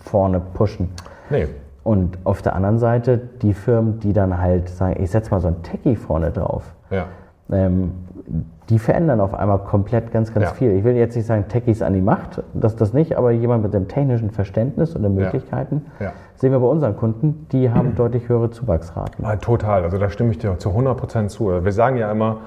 vorne 0.05 0.41
pushen. 0.55 0.89
Nee. 1.29 1.49
Und 1.85 2.19
auf 2.25 2.41
der 2.41 2.55
anderen 2.55 2.79
Seite 2.79 3.19
die 3.43 3.53
Firmen, 3.53 4.01
die 4.01 4.13
dann 4.13 4.39
halt 4.39 4.69
sagen, 4.69 5.03
ich 5.03 5.11
setze 5.11 5.31
mal 5.31 5.41
so 5.41 5.49
ein 5.49 5.63
Techie 5.63 5.97
vorne 5.97 6.31
drauf. 6.31 6.75
Ja. 6.91 7.07
Ähm, 7.51 7.93
die 8.69 8.79
verändern 8.79 9.21
auf 9.21 9.35
einmal 9.35 9.59
komplett 9.61 10.13
ganz, 10.13 10.35
ganz 10.35 10.47
ja. 10.47 10.53
viel. 10.53 10.73
Ich 10.73 10.85
will 10.85 10.95
jetzt 10.95 11.17
nicht 11.17 11.27
sagen, 11.27 11.47
Techies 11.49 11.81
an 11.81 11.95
die 11.95 12.03
Macht, 12.03 12.43
das 12.53 12.77
das 12.77 12.93
nicht, 12.93 13.17
aber 13.17 13.31
jemand 13.31 13.63
mit 13.63 13.73
dem 13.73 13.89
technischen 13.89 14.31
Verständnis 14.31 14.95
und 14.95 15.03
den 15.03 15.15
Möglichkeiten, 15.15 15.87
ja. 15.99 16.07
Ja. 16.07 16.13
sehen 16.35 16.53
wir 16.53 16.61
bei 16.61 16.67
unseren 16.67 16.97
Kunden, 16.97 17.47
die 17.53 17.71
haben 17.71 17.91
mhm. 17.91 17.95
deutlich 17.95 18.29
höhere 18.29 18.51
Zuwachsraten. 18.51 19.25
total, 19.41 19.85
also 19.85 19.99
da 19.99 20.11
stimme 20.11 20.31
ich 20.31 20.39
dir 20.39 20.59
zu 20.59 20.71
100 20.71 20.97
Prozent 20.97 21.31
zu. 21.31 21.65
Wir 21.65 21.73
sagen 21.73 21.97
ja 21.97 22.11
immer, 22.13 22.39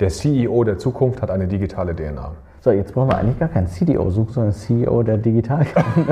Der 0.00 0.10
CEO 0.10 0.62
der 0.62 0.78
Zukunft 0.78 1.22
hat 1.22 1.30
eine 1.30 1.48
digitale 1.48 1.94
DNA. 1.94 2.30
So, 2.60 2.70
jetzt 2.70 2.92
brauchen 2.92 3.10
wir 3.10 3.18
eigentlich 3.18 3.38
gar 3.38 3.48
keinen 3.48 3.66
CDO 3.66 4.10
suchen, 4.10 4.32
sondern 4.32 4.52
CEO 4.52 5.02
der 5.02 5.16
Digitalkarten. 5.16 6.06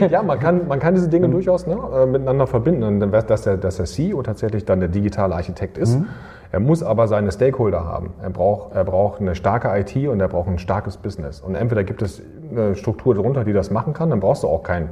ja, 0.10 0.22
man 0.22 0.38
kann, 0.38 0.66
man 0.68 0.78
kann 0.78 0.94
diese 0.94 1.08
Dinge 1.08 1.28
mhm. 1.28 1.32
durchaus 1.32 1.66
ne, 1.66 1.76
äh, 1.94 2.06
miteinander 2.06 2.46
verbinden. 2.46 2.82
Und 2.82 3.00
dann 3.00 3.10
dass 3.10 3.42
der, 3.42 3.56
dass 3.56 3.76
der 3.76 3.86
CEO 3.86 4.22
tatsächlich 4.22 4.64
dann 4.64 4.80
der 4.80 4.88
digitale 4.88 5.34
Architekt 5.34 5.78
ist. 5.78 5.98
Mhm. 5.98 6.06
Er 6.52 6.60
muss 6.60 6.82
aber 6.82 7.08
seine 7.08 7.32
Stakeholder 7.32 7.84
haben. 7.84 8.14
Er 8.22 8.30
braucht, 8.30 8.74
er 8.74 8.84
braucht 8.84 9.20
eine 9.20 9.34
starke 9.34 9.68
IT 9.78 9.96
und 10.08 10.20
er 10.20 10.28
braucht 10.28 10.48
ein 10.48 10.58
starkes 10.58 10.96
Business. 10.96 11.40
Und 11.40 11.54
entweder 11.54 11.84
gibt 11.84 12.02
es 12.02 12.22
eine 12.50 12.74
Struktur 12.76 13.14
darunter, 13.14 13.44
die 13.44 13.52
das 13.52 13.70
machen 13.70 13.92
kann, 13.92 14.10
dann 14.10 14.20
brauchst 14.20 14.42
du 14.42 14.48
auch 14.48 14.62
keinen 14.62 14.90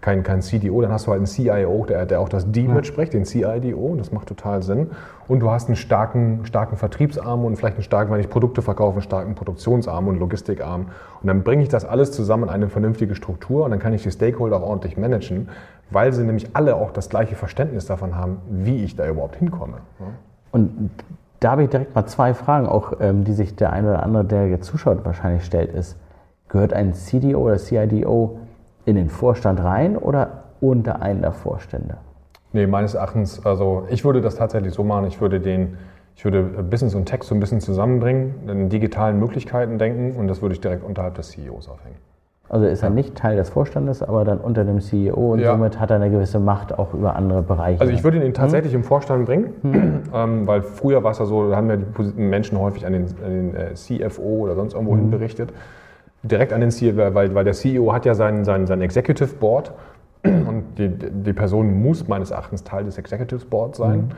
kein, 0.00 0.22
kein 0.22 0.42
CDO, 0.42 0.82
dann 0.82 0.92
hast 0.92 1.06
du 1.06 1.10
halt 1.10 1.18
einen 1.18 1.26
CIO, 1.26 1.84
der, 1.84 2.06
der 2.06 2.20
auch 2.20 2.28
das 2.28 2.50
D 2.52 2.62
ja. 2.62 2.72
mitspricht, 2.72 3.12
den 3.12 3.24
CIDO, 3.24 3.96
das 3.96 4.12
macht 4.12 4.28
total 4.28 4.62
Sinn. 4.62 4.90
Und 5.26 5.40
du 5.40 5.50
hast 5.50 5.66
einen 5.66 5.76
starken, 5.76 6.44
starken 6.44 6.76
Vertriebsarm 6.76 7.44
und 7.44 7.56
vielleicht 7.56 7.76
einen 7.76 7.82
starken, 7.82 8.12
wenn 8.12 8.20
ich 8.20 8.28
Produkte 8.28 8.62
verkaufe, 8.62 8.92
einen 8.92 9.02
starken 9.02 9.34
Produktionsarm 9.34 10.06
und 10.06 10.18
Logistikarm. 10.18 10.90
Und 11.22 11.26
dann 11.26 11.42
bringe 11.42 11.62
ich 11.62 11.68
das 11.68 11.84
alles 11.84 12.12
zusammen 12.12 12.44
in 12.44 12.50
eine 12.50 12.68
vernünftige 12.68 13.14
Struktur 13.14 13.64
und 13.64 13.70
dann 13.70 13.80
kann 13.80 13.94
ich 13.94 14.02
die 14.02 14.10
Stakeholder 14.10 14.58
auch 14.58 14.68
ordentlich 14.68 14.96
managen, 14.96 15.48
weil 15.90 16.12
sie 16.12 16.22
nämlich 16.22 16.54
alle 16.54 16.76
auch 16.76 16.92
das 16.92 17.08
gleiche 17.08 17.34
Verständnis 17.34 17.86
davon 17.86 18.14
haben, 18.14 18.38
wie 18.48 18.84
ich 18.84 18.96
da 18.96 19.08
überhaupt 19.08 19.36
hinkomme. 19.36 19.78
Und 20.52 20.90
da 21.40 21.52
habe 21.52 21.64
ich 21.64 21.70
direkt 21.70 21.94
mal 21.94 22.06
zwei 22.06 22.34
Fragen, 22.34 22.66
auch 22.66 22.94
ähm, 23.00 23.24
die 23.24 23.32
sich 23.32 23.56
der 23.56 23.72
eine 23.72 23.90
oder 23.90 24.02
andere, 24.02 24.24
der 24.24 24.48
jetzt 24.48 24.66
zuschaut, 24.66 25.04
wahrscheinlich 25.04 25.44
stellt, 25.44 25.72
ist, 25.72 25.96
gehört 26.48 26.72
ein 26.72 26.94
CDO 26.94 27.40
oder 27.40 27.58
CIDO 27.58 28.38
in 28.84 28.96
den 28.96 29.08
Vorstand 29.08 29.62
rein 29.62 29.96
oder 29.96 30.44
unter 30.60 31.02
einen 31.02 31.22
der 31.22 31.32
Vorstände? 31.32 31.98
Nee, 32.52 32.66
meines 32.66 32.94
Erachtens, 32.94 33.44
also 33.44 33.86
ich 33.90 34.04
würde 34.04 34.20
das 34.20 34.36
tatsächlich 34.36 34.72
so 34.72 34.84
machen, 34.84 35.06
ich 35.06 35.20
würde 35.20 35.40
den, 35.40 35.76
ich 36.14 36.24
würde 36.24 36.42
Business 36.42 36.94
und 36.94 37.04
Tech 37.04 37.22
so 37.24 37.34
ein 37.34 37.40
bisschen 37.40 37.60
zusammenbringen, 37.60 38.48
in 38.48 38.68
digitalen 38.70 39.18
Möglichkeiten 39.18 39.78
denken 39.78 40.16
und 40.16 40.28
das 40.28 40.40
würde 40.40 40.54
ich 40.54 40.60
direkt 40.60 40.82
unterhalb 40.82 41.16
des 41.16 41.30
CEOs 41.30 41.68
aufhängen. 41.68 41.98
Also 42.48 42.66
ist 42.66 42.82
er 42.82 42.90
nicht 42.90 43.16
Teil 43.16 43.36
des 43.36 43.50
Vorstandes, 43.50 44.02
aber 44.02 44.24
dann 44.24 44.38
unter 44.38 44.64
dem 44.64 44.80
CEO 44.80 45.32
und 45.32 45.40
ja. 45.40 45.52
somit 45.52 45.80
hat 45.80 45.90
er 45.90 45.96
eine 45.96 46.10
gewisse 46.10 46.38
Macht 46.38 46.78
auch 46.78 46.94
über 46.94 47.16
andere 47.16 47.42
Bereiche. 47.42 47.80
Also 47.80 47.92
ich 47.92 48.04
würde 48.04 48.24
ihn 48.24 48.34
tatsächlich 48.34 48.72
hm? 48.72 48.80
im 48.80 48.84
Vorstand 48.84 49.26
bringen, 49.26 49.52
hm. 49.62 50.02
ähm, 50.14 50.46
weil 50.46 50.62
früher 50.62 51.02
war 51.02 51.10
es 51.10 51.18
ja 51.18 51.24
so, 51.24 51.50
da 51.50 51.56
haben 51.56 51.68
ja 51.70 51.76
die 51.76 52.20
Menschen 52.20 52.58
häufig 52.58 52.86
an 52.86 52.92
den, 52.92 53.06
an 53.24 53.30
den 53.30 53.54
äh, 53.56 53.74
CFO 53.74 54.22
oder 54.22 54.54
sonst 54.54 54.74
irgendwo 54.74 54.92
hm. 54.92 55.00
hin 55.00 55.10
berichtet 55.10 55.52
direkt 56.28 56.52
an 56.52 56.60
den 56.60 56.70
CEO, 56.70 56.96
weil, 56.96 57.34
weil 57.34 57.44
der 57.44 57.54
CEO 57.54 57.92
hat 57.92 58.04
ja 58.06 58.14
sein, 58.14 58.44
sein, 58.44 58.66
sein 58.66 58.80
Executive 58.80 59.34
Board 59.36 59.72
und 60.24 60.64
die, 60.78 60.88
die 60.88 61.32
Person 61.32 61.82
muss 61.82 62.08
meines 62.08 62.30
Erachtens 62.30 62.64
Teil 62.64 62.84
des 62.84 62.98
Executive 62.98 63.46
Boards 63.46 63.78
sein. 63.78 64.10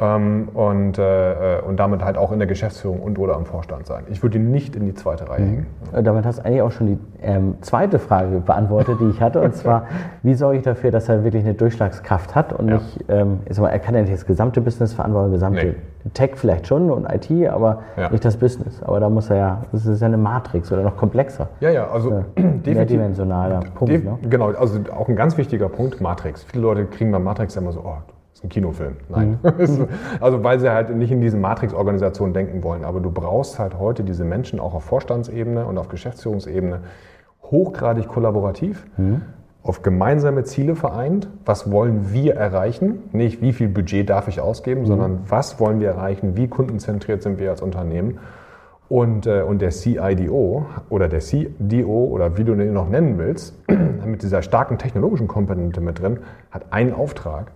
Ähm, 0.00 0.48
und, 0.54 0.98
äh, 0.98 1.60
und 1.66 1.78
damit 1.78 2.02
halt 2.02 2.16
auch 2.16 2.32
in 2.32 2.38
der 2.38 2.48
Geschäftsführung 2.48 3.00
und 3.00 3.18
oder 3.18 3.36
am 3.36 3.44
Vorstand 3.44 3.86
sein. 3.86 4.04
Ich 4.08 4.22
würde 4.22 4.38
ihn 4.38 4.50
nicht 4.50 4.74
in 4.74 4.86
die 4.86 4.94
zweite 4.94 5.28
Reihe 5.28 5.40
mhm. 5.40 5.48
hängen. 5.48 5.66
Äh, 5.92 6.02
damit 6.02 6.24
hast 6.24 6.38
du 6.38 6.44
eigentlich 6.44 6.62
auch 6.62 6.70
schon 6.72 6.86
die 6.86 6.98
ähm, 7.22 7.56
zweite 7.60 7.98
Frage 7.98 8.40
beantwortet, 8.40 8.98
die 9.00 9.10
ich 9.10 9.20
hatte, 9.20 9.42
und 9.42 9.54
zwar, 9.54 9.84
wie 10.22 10.34
sorge 10.34 10.56
ich 10.56 10.62
dafür, 10.62 10.90
dass 10.90 11.08
er 11.10 11.22
wirklich 11.22 11.44
eine 11.44 11.52
Durchschlagskraft 11.52 12.34
hat 12.34 12.54
und 12.54 12.68
ja. 12.68 12.74
nicht, 12.76 13.04
ähm, 13.08 13.40
mal, 13.58 13.68
er 13.68 13.78
kann 13.78 13.94
ja 13.94 14.00
nicht 14.00 14.12
das 14.12 14.24
gesamte 14.24 14.62
Business 14.62 14.94
verantworten, 14.94 15.32
gesamte 15.32 15.66
nee. 15.66 15.74
Tech 16.14 16.30
vielleicht 16.36 16.66
schon 16.66 16.90
und 16.90 17.06
IT, 17.12 17.30
aber 17.50 17.82
ja. 17.98 18.08
nicht 18.08 18.24
das 18.24 18.38
Business. 18.38 18.82
Aber 18.82 19.00
da 19.00 19.10
muss 19.10 19.28
er 19.28 19.36
ja, 19.36 19.62
das 19.70 19.84
ist 19.84 20.00
ja 20.00 20.06
eine 20.06 20.16
Matrix 20.16 20.72
oder 20.72 20.82
noch 20.82 20.96
komplexer. 20.96 21.48
Ja, 21.60 21.68
ja, 21.68 21.90
also 21.90 22.10
ja, 22.10 22.24
mehrdimensionaler 22.64 23.60
Punkt. 23.74 24.02
Ne? 24.02 24.18
Genau, 24.30 24.46
also 24.52 24.80
auch 24.96 25.08
ein 25.08 25.16
ganz 25.16 25.36
wichtiger 25.36 25.68
Punkt, 25.68 26.00
Matrix. 26.00 26.44
Viele 26.44 26.62
Leute 26.62 26.86
kriegen 26.86 27.12
bei 27.12 27.18
Matrix 27.18 27.54
immer 27.56 27.72
so, 27.72 27.80
oh, 27.84 27.98
ist 28.40 28.44
ein 28.44 28.48
Kinofilm. 28.48 28.96
Nein. 29.08 29.38
Mhm. 29.42 29.88
also 30.20 30.42
weil 30.42 30.58
sie 30.60 30.70
halt 30.70 30.94
nicht 30.96 31.10
in 31.10 31.20
diese 31.20 31.36
Matrix-Organisation 31.36 32.32
denken 32.32 32.62
wollen. 32.62 32.84
Aber 32.84 33.00
du 33.00 33.10
brauchst 33.10 33.58
halt 33.58 33.78
heute 33.78 34.02
diese 34.02 34.24
Menschen 34.24 34.60
auch 34.60 34.74
auf 34.74 34.84
Vorstandsebene 34.84 35.66
und 35.66 35.76
auf 35.78 35.88
Geschäftsführungsebene 35.88 36.80
hochgradig 37.42 38.08
kollaborativ, 38.08 38.86
mhm. 38.96 39.22
auf 39.62 39.82
gemeinsame 39.82 40.44
Ziele 40.44 40.74
vereint. 40.74 41.28
Was 41.44 41.70
wollen 41.70 42.12
wir 42.12 42.34
erreichen? 42.36 43.10
Nicht 43.12 43.42
wie 43.42 43.52
viel 43.52 43.68
Budget 43.68 44.08
darf 44.08 44.28
ich 44.28 44.40
ausgeben, 44.40 44.82
mhm. 44.82 44.86
sondern 44.86 45.20
was 45.28 45.60
wollen 45.60 45.80
wir 45.80 45.88
erreichen? 45.88 46.36
Wie 46.36 46.48
kundenzentriert 46.48 47.22
sind 47.22 47.38
wir 47.38 47.50
als 47.50 47.60
Unternehmen? 47.60 48.18
Und, 48.88 49.26
äh, 49.26 49.42
und 49.42 49.60
der 49.60 49.70
CIDO 49.70 50.66
oder 50.88 51.08
der 51.08 51.20
CDO 51.20 52.06
oder 52.06 52.36
wie 52.36 52.42
du 52.42 52.54
ihn 52.54 52.72
noch 52.72 52.88
nennen 52.88 53.18
willst, 53.18 53.54
mit 54.04 54.22
dieser 54.22 54.42
starken 54.42 54.78
technologischen 54.78 55.28
Komponente 55.28 55.80
mit 55.80 56.00
drin, 56.00 56.20
hat 56.50 56.72
einen 56.72 56.92
Auftrag, 56.92 57.52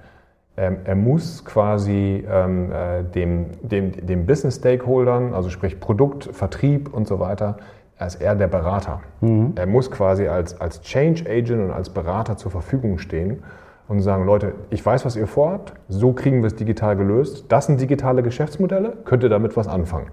er 0.57 0.95
muss 0.95 1.45
quasi 1.45 2.25
ähm, 2.31 2.71
äh, 2.71 3.03
dem, 3.03 3.47
dem, 3.63 4.07
dem 4.07 4.27
Business-Stakeholdern, 4.27 5.35
also 5.35 5.51
sprich 5.51 5.81
Produkt, 5.81 6.31
Vertrieb 6.33 6.95
und 6.95 7.09
so 7.09 7.19
weiter, 7.19 7.57
als 7.99 8.15
er 8.17 8.37
der 8.37 8.47
Berater. 8.47 9.01
Mhm. 9.21 9.53
Er 9.57 9.67
muss 9.67 9.91
quasi 9.91 10.29
als, 10.29 10.61
als 10.61 10.81
Change 10.83 11.25
Agent 11.29 11.61
und 11.61 11.71
als 11.71 11.91
Berater 11.91 12.37
zur 12.37 12.53
Verfügung 12.53 12.99
stehen 12.99 13.43
und 13.89 14.01
sagen, 14.01 14.25
Leute, 14.25 14.53
ich 14.71 14.85
weiß, 14.85 15.05
was 15.05 15.17
ihr 15.17 15.27
vorhabt, 15.27 15.75
so 15.89 16.13
kriegen 16.13 16.43
wir 16.43 16.47
es 16.47 16.55
digital 16.55 16.97
gelöst, 16.97 17.47
das 17.49 17.67
sind 17.67 17.81
digitale 17.81 18.23
Geschäftsmodelle, 18.23 18.97
könnt 19.05 19.23
ihr 19.23 19.29
damit 19.29 19.57
was 19.57 19.69
anfangen. 19.69 20.09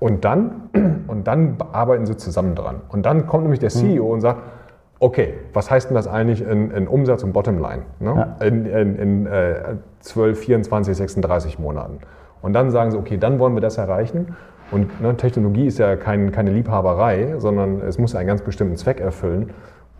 Und 0.00 0.24
dann, 0.24 0.70
und 1.06 1.26
dann 1.26 1.58
arbeiten 1.72 2.06
sie 2.06 2.16
zusammen 2.16 2.54
dran. 2.54 2.80
Und 2.88 3.06
dann 3.06 3.26
kommt 3.26 3.44
nämlich 3.44 3.60
der 3.60 3.70
CEO 3.70 4.06
mhm. 4.06 4.10
und 4.10 4.20
sagt, 4.20 4.40
okay, 5.04 5.34
was 5.52 5.70
heißt 5.70 5.90
denn 5.90 5.94
das 5.94 6.08
eigentlich 6.08 6.40
in, 6.40 6.70
in 6.70 6.88
Umsatz 6.88 7.22
und 7.22 7.34
Bottomline? 7.34 7.82
Ne? 8.00 8.34
Ja. 8.40 8.46
In, 8.46 8.64
in, 8.64 8.96
in 8.96 9.26
äh, 9.26 9.76
12, 10.00 10.38
24, 10.38 10.96
36 10.96 11.58
Monaten. 11.58 11.98
Und 12.40 12.54
dann 12.54 12.70
sagen 12.70 12.90
sie, 12.90 12.96
okay, 12.96 13.18
dann 13.18 13.38
wollen 13.38 13.54
wir 13.54 13.60
das 13.60 13.76
erreichen. 13.76 14.34
Und 14.70 15.02
ne, 15.02 15.14
Technologie 15.14 15.66
ist 15.66 15.78
ja 15.78 15.96
kein, 15.96 16.32
keine 16.32 16.52
Liebhaberei, 16.52 17.34
sondern 17.36 17.82
es 17.82 17.98
muss 17.98 18.14
einen 18.14 18.26
ganz 18.26 18.40
bestimmten 18.40 18.76
Zweck 18.76 18.98
erfüllen. 18.98 19.50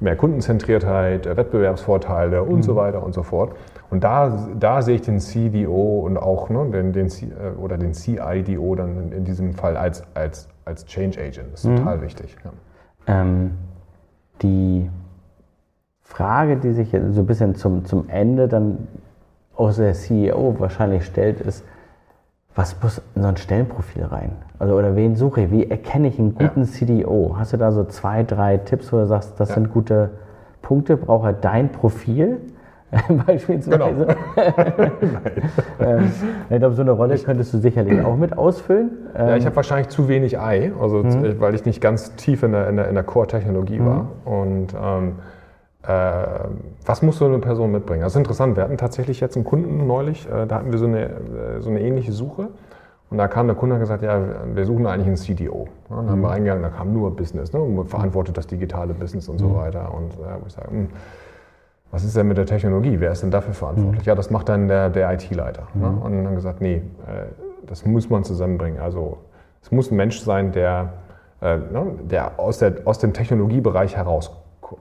Mehr 0.00 0.16
Kundenzentriertheit, 0.16 1.36
Wettbewerbsvorteile 1.36 2.42
und 2.42 2.56
mhm. 2.56 2.62
so 2.62 2.74
weiter 2.74 3.02
und 3.02 3.12
so 3.12 3.22
fort. 3.22 3.54
Und 3.90 4.04
da, 4.04 4.48
da 4.58 4.80
sehe 4.80 4.94
ich 4.94 5.02
den 5.02 5.20
CDO 5.20 6.00
und 6.00 6.16
auch 6.16 6.48
ne, 6.48 6.66
den, 6.72 6.92
den, 6.94 7.08
äh, 7.08 7.60
oder 7.60 7.76
den 7.76 7.92
CIDO 7.92 8.74
dann 8.74 9.12
in 9.12 9.24
diesem 9.24 9.52
Fall 9.52 9.76
als, 9.76 10.02
als, 10.14 10.48
als 10.64 10.86
Change 10.86 11.20
Agent. 11.20 11.52
Das 11.52 11.64
ist 11.64 11.70
mhm. 11.70 11.76
total 11.76 12.00
wichtig. 12.00 12.36
Ja. 12.42 13.20
Ähm 13.20 13.50
die 14.42 14.90
Frage, 16.02 16.56
die 16.56 16.72
sich 16.72 16.90
so 16.90 17.20
ein 17.20 17.26
bisschen 17.26 17.54
zum, 17.54 17.84
zum 17.84 18.08
Ende 18.08 18.48
dann 18.48 18.86
aus 19.56 19.76
der 19.76 19.94
CEO 19.94 20.56
wahrscheinlich 20.58 21.04
stellt, 21.04 21.40
ist, 21.40 21.64
was 22.54 22.80
muss 22.82 23.02
in 23.14 23.22
so 23.22 23.28
ein 23.28 23.36
Stellenprofil 23.36 24.04
rein? 24.04 24.32
Also, 24.58 24.76
oder 24.76 24.94
wen 24.94 25.16
suche 25.16 25.42
ich? 25.42 25.50
Wie 25.50 25.68
erkenne 25.68 26.08
ich 26.08 26.18
einen 26.18 26.34
guten 26.34 26.62
ja. 26.62 26.66
CDO? 26.66 27.34
Hast 27.36 27.52
du 27.52 27.56
da 27.56 27.72
so 27.72 27.84
zwei, 27.84 28.22
drei 28.22 28.58
Tipps, 28.58 28.92
wo 28.92 28.98
du 28.98 29.06
sagst, 29.06 29.40
das 29.40 29.48
ja. 29.48 29.56
sind 29.56 29.72
gute 29.72 30.10
Punkte? 30.62 30.96
Braucht 30.96 31.26
er 31.26 31.32
dein 31.32 31.70
Profil? 31.70 32.40
beispielsweise. 33.26 34.06
Genau. 34.06 34.10
ähm, 35.80 36.12
ich 36.50 36.58
glaube, 36.58 36.74
so 36.74 36.82
eine 36.82 36.92
Rolle 36.92 37.18
könntest 37.18 37.52
du 37.54 37.58
sicherlich 37.58 38.04
auch 38.04 38.16
mit 38.16 38.36
ausfüllen. 38.36 38.90
Ähm, 39.16 39.28
ja, 39.28 39.36
ich 39.36 39.46
habe 39.46 39.56
wahrscheinlich 39.56 39.88
zu 39.88 40.08
wenig 40.08 40.38
Ei, 40.38 40.72
also 40.80 41.02
mhm. 41.02 41.40
weil 41.40 41.54
ich 41.54 41.64
nicht 41.64 41.80
ganz 41.80 42.14
tief 42.16 42.42
in 42.42 42.52
der, 42.52 42.68
in 42.68 42.76
der, 42.76 42.88
in 42.88 42.94
der 42.94 43.04
Core-Technologie 43.04 43.78
mhm. 43.78 43.86
war. 43.86 44.06
Und 44.24 44.74
ähm, 44.80 45.12
äh, 45.86 46.48
was 46.86 47.02
muss 47.02 47.18
so 47.18 47.26
eine 47.26 47.38
Person 47.38 47.72
mitbringen? 47.72 48.02
Das 48.02 48.12
ist 48.12 48.18
interessant. 48.18 48.56
Wir 48.56 48.64
hatten 48.64 48.78
tatsächlich 48.78 49.20
jetzt 49.20 49.36
einen 49.36 49.44
Kunden 49.44 49.86
neulich, 49.86 50.28
äh, 50.30 50.46
da 50.46 50.56
hatten 50.56 50.72
wir 50.72 50.78
so 50.78 50.86
eine, 50.86 51.04
äh, 51.04 51.60
so 51.60 51.70
eine 51.70 51.80
ähnliche 51.80 52.12
Suche. 52.12 52.48
Und 53.10 53.18
da 53.18 53.28
kam 53.28 53.46
der 53.46 53.54
Kunde 53.54 53.76
und 53.76 53.80
hat 53.80 53.88
gesagt, 53.88 54.02
ja, 54.02 54.20
wir 54.54 54.64
suchen 54.64 54.86
eigentlich 54.86 55.06
einen 55.06 55.16
CDO. 55.16 55.68
Ja, 55.90 55.96
dann 55.96 56.10
haben 56.10 56.20
wir 56.20 56.28
mhm. 56.28 56.32
reingegangen, 56.32 56.62
da 56.62 56.70
kam 56.70 56.92
nur 56.92 57.14
Business, 57.14 57.52
ne, 57.52 57.84
verantwortet 57.86 58.36
das 58.36 58.46
digitale 58.46 58.94
Business 58.94 59.28
und 59.28 59.38
so 59.38 59.48
mhm. 59.48 59.56
weiter. 59.56 59.92
Und 59.94 60.14
äh, 60.14 60.40
wo 60.40 60.46
ich 60.46 60.52
sage, 60.52 60.68
mh, 60.70 60.78
hm, 60.78 60.88
was 61.94 62.02
ist 62.02 62.16
denn 62.16 62.26
mit 62.26 62.36
der 62.36 62.46
Technologie? 62.46 62.98
Wer 62.98 63.12
ist 63.12 63.22
denn 63.22 63.30
dafür 63.30 63.54
verantwortlich? 63.54 64.02
Mhm. 64.02 64.06
Ja, 64.06 64.16
das 64.16 64.28
macht 64.28 64.48
dann 64.48 64.66
der, 64.66 64.90
der 64.90 65.12
IT-Leiter. 65.12 65.68
Ne? 65.74 65.86
Mhm. 65.86 65.94
Ne? 65.94 66.00
Und 66.00 66.24
dann 66.24 66.34
gesagt, 66.34 66.60
nee, 66.60 66.82
äh, 67.06 67.26
das 67.68 67.86
muss 67.86 68.10
man 68.10 68.24
zusammenbringen. 68.24 68.80
Also 68.80 69.18
es 69.62 69.70
muss 69.70 69.92
ein 69.92 69.96
Mensch 69.96 70.20
sein, 70.20 70.50
der, 70.50 70.94
äh, 71.40 71.56
ne, 71.56 71.86
der, 72.02 72.40
aus, 72.40 72.58
der 72.58 72.74
aus 72.84 72.98
dem 72.98 73.12
Technologiebereich 73.12 73.96
heraus, 73.96 74.32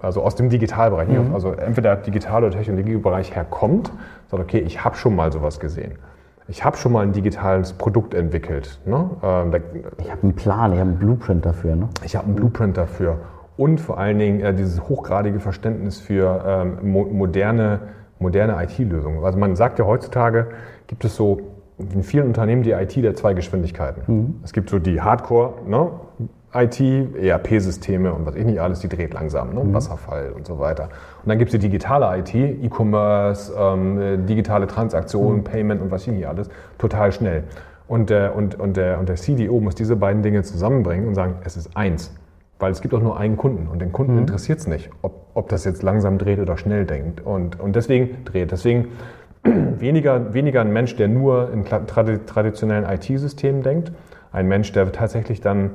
also 0.02 0.24
aus 0.24 0.34
dem 0.34 0.50
Digitalbereich, 0.50 1.08
mhm. 1.08 1.36
also 1.36 1.52
entweder 1.52 1.96
digital 1.98 2.46
oder 2.46 2.58
Technologiebereich 2.58 3.36
herkommt, 3.36 3.92
sagt, 4.32 4.42
okay, 4.42 4.60
ich 4.66 4.84
habe 4.84 4.96
schon 4.96 5.16
mal 5.16 5.32
sowas 5.32 5.60
gesehen. 5.60 6.00
Ich 6.48 6.66
habe 6.66 6.78
schon 6.78 6.94
mal 6.94 7.02
ein 7.02 7.14
digitales 7.14 7.74
Produkt 7.74 8.16
entwickelt. 8.16 8.80
Ne? 8.86 9.08
Ähm, 9.22 9.52
da, 9.52 9.60
ich 10.00 10.10
habe 10.12 10.24
einen 10.24 10.34
Plan, 10.34 10.74
ich 10.74 10.80
habe 10.80 10.90
einen 10.90 11.00
Blueprint 11.00 11.46
dafür. 11.46 11.76
Ne? 11.76 11.90
Ich 12.04 12.16
habe 12.16 12.26
einen 12.26 12.36
Blueprint 12.36 12.76
dafür 12.76 13.20
und 13.58 13.80
vor 13.80 13.98
allen 13.98 14.20
Dingen 14.20 14.42
äh, 14.42 14.54
dieses 14.54 14.88
hochgradige 14.90 15.40
Verständnis 15.40 16.00
für 16.00 16.44
ähm, 16.46 16.92
mo 16.92 17.06
moderne, 17.06 17.80
moderne 18.20 18.64
IT-Lösungen. 18.64 19.24
Also 19.24 19.38
man 19.38 19.56
sagt 19.56 19.80
ja 19.80 19.86
heutzutage, 19.86 20.48
gibt 20.88 21.06
es 21.06 21.16
so 21.16 21.42
in 21.78 22.04
vielen 22.04 22.28
Unternehmen 22.28 22.64
die 22.64 22.72
IT 22.72 22.96
der 22.96 23.16
zwei 23.16 23.34
Geschwindigkeiten. 23.34 24.04
Mhm. 24.08 24.36
Es 24.44 24.54
gibt 24.54 24.70
so 24.70 24.80
die 24.80 25.02
Hardcore, 25.02 25.54
ne? 25.68 25.92
IT, 26.56 26.80
ERP-Systeme 26.80 28.14
und 28.14 28.28
was 28.28 28.36
ich 28.36 28.46
nicht 28.46 28.62
alles, 28.62 28.80
die 28.80 28.88
dreht 28.88 29.16
langsam, 29.16 29.56
ne? 29.56 29.64
Mhm. 29.64 29.74
Wasserfall 29.74 30.34
und 30.36 30.46
so 30.46 30.60
weiter. 30.60 30.84
Und 31.24 31.30
dann 31.30 31.40
gibt 31.40 31.54
es 31.54 31.60
die 31.60 31.68
digitale 31.68 32.20
IT, 32.20 32.36
E-Commerce, 32.36 33.52
ähm, 33.58 34.28
digitale 34.28 34.68
Transaktionen, 34.68 35.40
mhm. 35.40 35.44
Payment 35.44 35.82
und 35.82 35.92
was 35.92 36.04
ich 36.04 36.14
nicht 36.14 36.28
alles, 36.28 36.50
total 36.78 37.12
schnell. 37.12 37.44
Und 37.88 38.10
der, 38.10 38.36
und, 38.36 38.60
und, 38.60 38.78
der, 38.78 39.00
und 39.00 39.10
der 39.10 39.16
CDO 39.16 39.60
muss 39.60 39.76
diese 39.76 39.96
beiden 39.96 40.22
Dinge 40.22 40.44
zusammenbringen 40.44 41.08
und 41.08 41.16
sagen, 41.16 41.36
es 41.44 41.58
ist 41.58 41.76
eins. 41.76 42.14
Weil 42.64 42.72
es 42.72 42.80
gibt 42.80 42.94
auch 42.94 43.02
nur 43.02 43.20
einen 43.20 43.36
Kunden 43.36 43.68
und 43.68 43.82
den 43.82 43.92
Kunden 43.92 44.14
mhm. 44.14 44.20
interessiert 44.20 44.60
es 44.60 44.68
nicht, 44.68 44.90
ob, 45.02 45.28
ob 45.34 45.50
das 45.50 45.66
jetzt 45.66 45.84
langsam 45.84 46.18
dreht 46.18 46.40
oder 46.40 46.56
schnell 46.56 46.86
denkt. 46.86 47.20
Und, 47.20 47.60
und 47.60 47.76
deswegen 47.76 48.24
dreht. 48.24 48.54
Deswegen 48.54 48.88
weniger, 49.44 50.34
weniger 50.34 50.62
ein 50.62 50.72
Mensch, 50.72 50.96
der 50.96 51.10
nur 51.10 51.52
in 51.52 51.66
traditionellen 51.66 52.86
IT-Systemen 52.86 53.64
denkt, 53.64 53.92
ein 54.32 54.48
Mensch, 54.48 54.72
der 54.72 54.90
tatsächlich 54.94 55.42
dann 55.42 55.72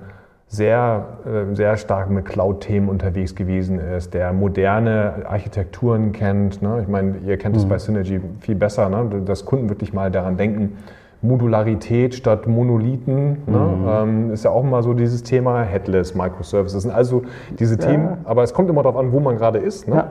sehr, 0.47 1.19
äh, 1.27 1.55
sehr 1.55 1.77
stark 1.77 2.09
mit 2.09 2.25
Cloud-Themen 2.25 2.89
unterwegs 2.89 3.35
gewesen 3.35 3.79
ist, 3.79 4.15
der 4.15 4.33
moderne 4.33 5.27
Architekturen 5.27 6.13
kennt. 6.13 6.63
Ne? 6.63 6.81
Ich 6.81 6.89
meine, 6.89 7.19
ihr 7.19 7.37
kennt 7.37 7.55
es 7.55 7.67
mhm. 7.67 7.69
bei 7.69 7.79
Synergy 7.79 8.19
viel 8.41 8.55
besser, 8.55 8.89
ne? 8.89 9.21
dass 9.27 9.45
Kunden 9.45 9.69
wirklich 9.69 9.93
mal 9.93 10.11
daran 10.11 10.39
denken, 10.39 10.79
Modularität 11.21 12.15
statt 12.15 12.47
Monolithen. 12.47 13.43
Ne? 13.47 13.59
Mhm. 13.59 13.89
Ähm, 13.89 14.31
ist 14.33 14.45
ja 14.45 14.51
auch 14.51 14.63
immer 14.63 14.83
so 14.83 14.95
dieses 14.95 15.23
Thema 15.23 15.63
Headless 15.63 16.15
Microservices. 16.15 16.83
sind 16.83 16.93
also 16.93 17.23
diese 17.59 17.79
ja. 17.79 17.87
Themen, 17.87 18.19
aber 18.25 18.43
es 18.43 18.55
kommt 18.55 18.71
immer 18.71 18.83
darauf 18.83 18.99
an, 18.99 19.13
wo 19.13 19.21
man 19.21 19.37
gerade 19.37 19.59
ist. 19.59 19.89
Ne? 19.89 19.97
Ja. 19.97 20.11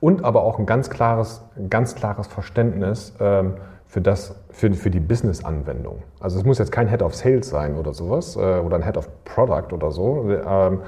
Und 0.00 0.24
aber 0.24 0.42
auch 0.42 0.58
ein 0.58 0.66
ganz 0.66 0.90
klares, 0.90 1.44
ganz 1.68 1.94
klares 1.94 2.26
Verständnis 2.26 3.14
ähm, 3.20 3.54
für, 3.86 4.00
das, 4.00 4.34
für, 4.50 4.72
für 4.72 4.90
die 4.90 5.00
Business-Anwendung. 5.00 6.02
Also 6.20 6.38
es 6.38 6.44
muss 6.44 6.58
jetzt 6.58 6.72
kein 6.72 6.88
Head 6.88 7.02
of 7.02 7.14
Sales 7.14 7.50
sein 7.50 7.76
oder 7.76 7.92
sowas 7.92 8.36
äh, 8.36 8.60
oder 8.60 8.76
ein 8.76 8.82
Head 8.82 8.96
of 8.96 9.08
Product 9.24 9.74
oder 9.74 9.90
so. 9.90 10.30
Ähm, 10.30 10.80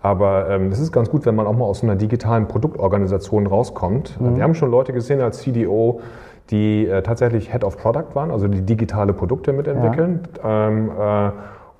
aber 0.00 0.48
ähm, 0.50 0.70
es 0.70 0.78
ist 0.78 0.92
ganz 0.92 1.10
gut, 1.10 1.26
wenn 1.26 1.34
man 1.34 1.46
auch 1.46 1.56
mal 1.56 1.64
aus 1.64 1.80
so 1.80 1.86
einer 1.86 1.96
digitalen 1.96 2.46
Produktorganisation 2.46 3.46
rauskommt. 3.46 4.20
Mhm. 4.20 4.36
Wir 4.36 4.42
haben 4.44 4.54
schon 4.54 4.70
Leute 4.70 4.92
gesehen 4.92 5.20
als 5.20 5.38
CDO, 5.38 6.00
die 6.50 6.86
äh, 6.86 7.02
tatsächlich 7.02 7.52
Head 7.52 7.64
of 7.64 7.76
Product 7.76 8.14
waren, 8.14 8.30
also 8.30 8.48
die 8.48 8.62
digitale 8.62 9.12
Produkte 9.12 9.52
mitentwickeln. 9.52 10.20
Ja. 10.42 10.68
Ähm, 10.68 10.90
äh, 10.90 11.30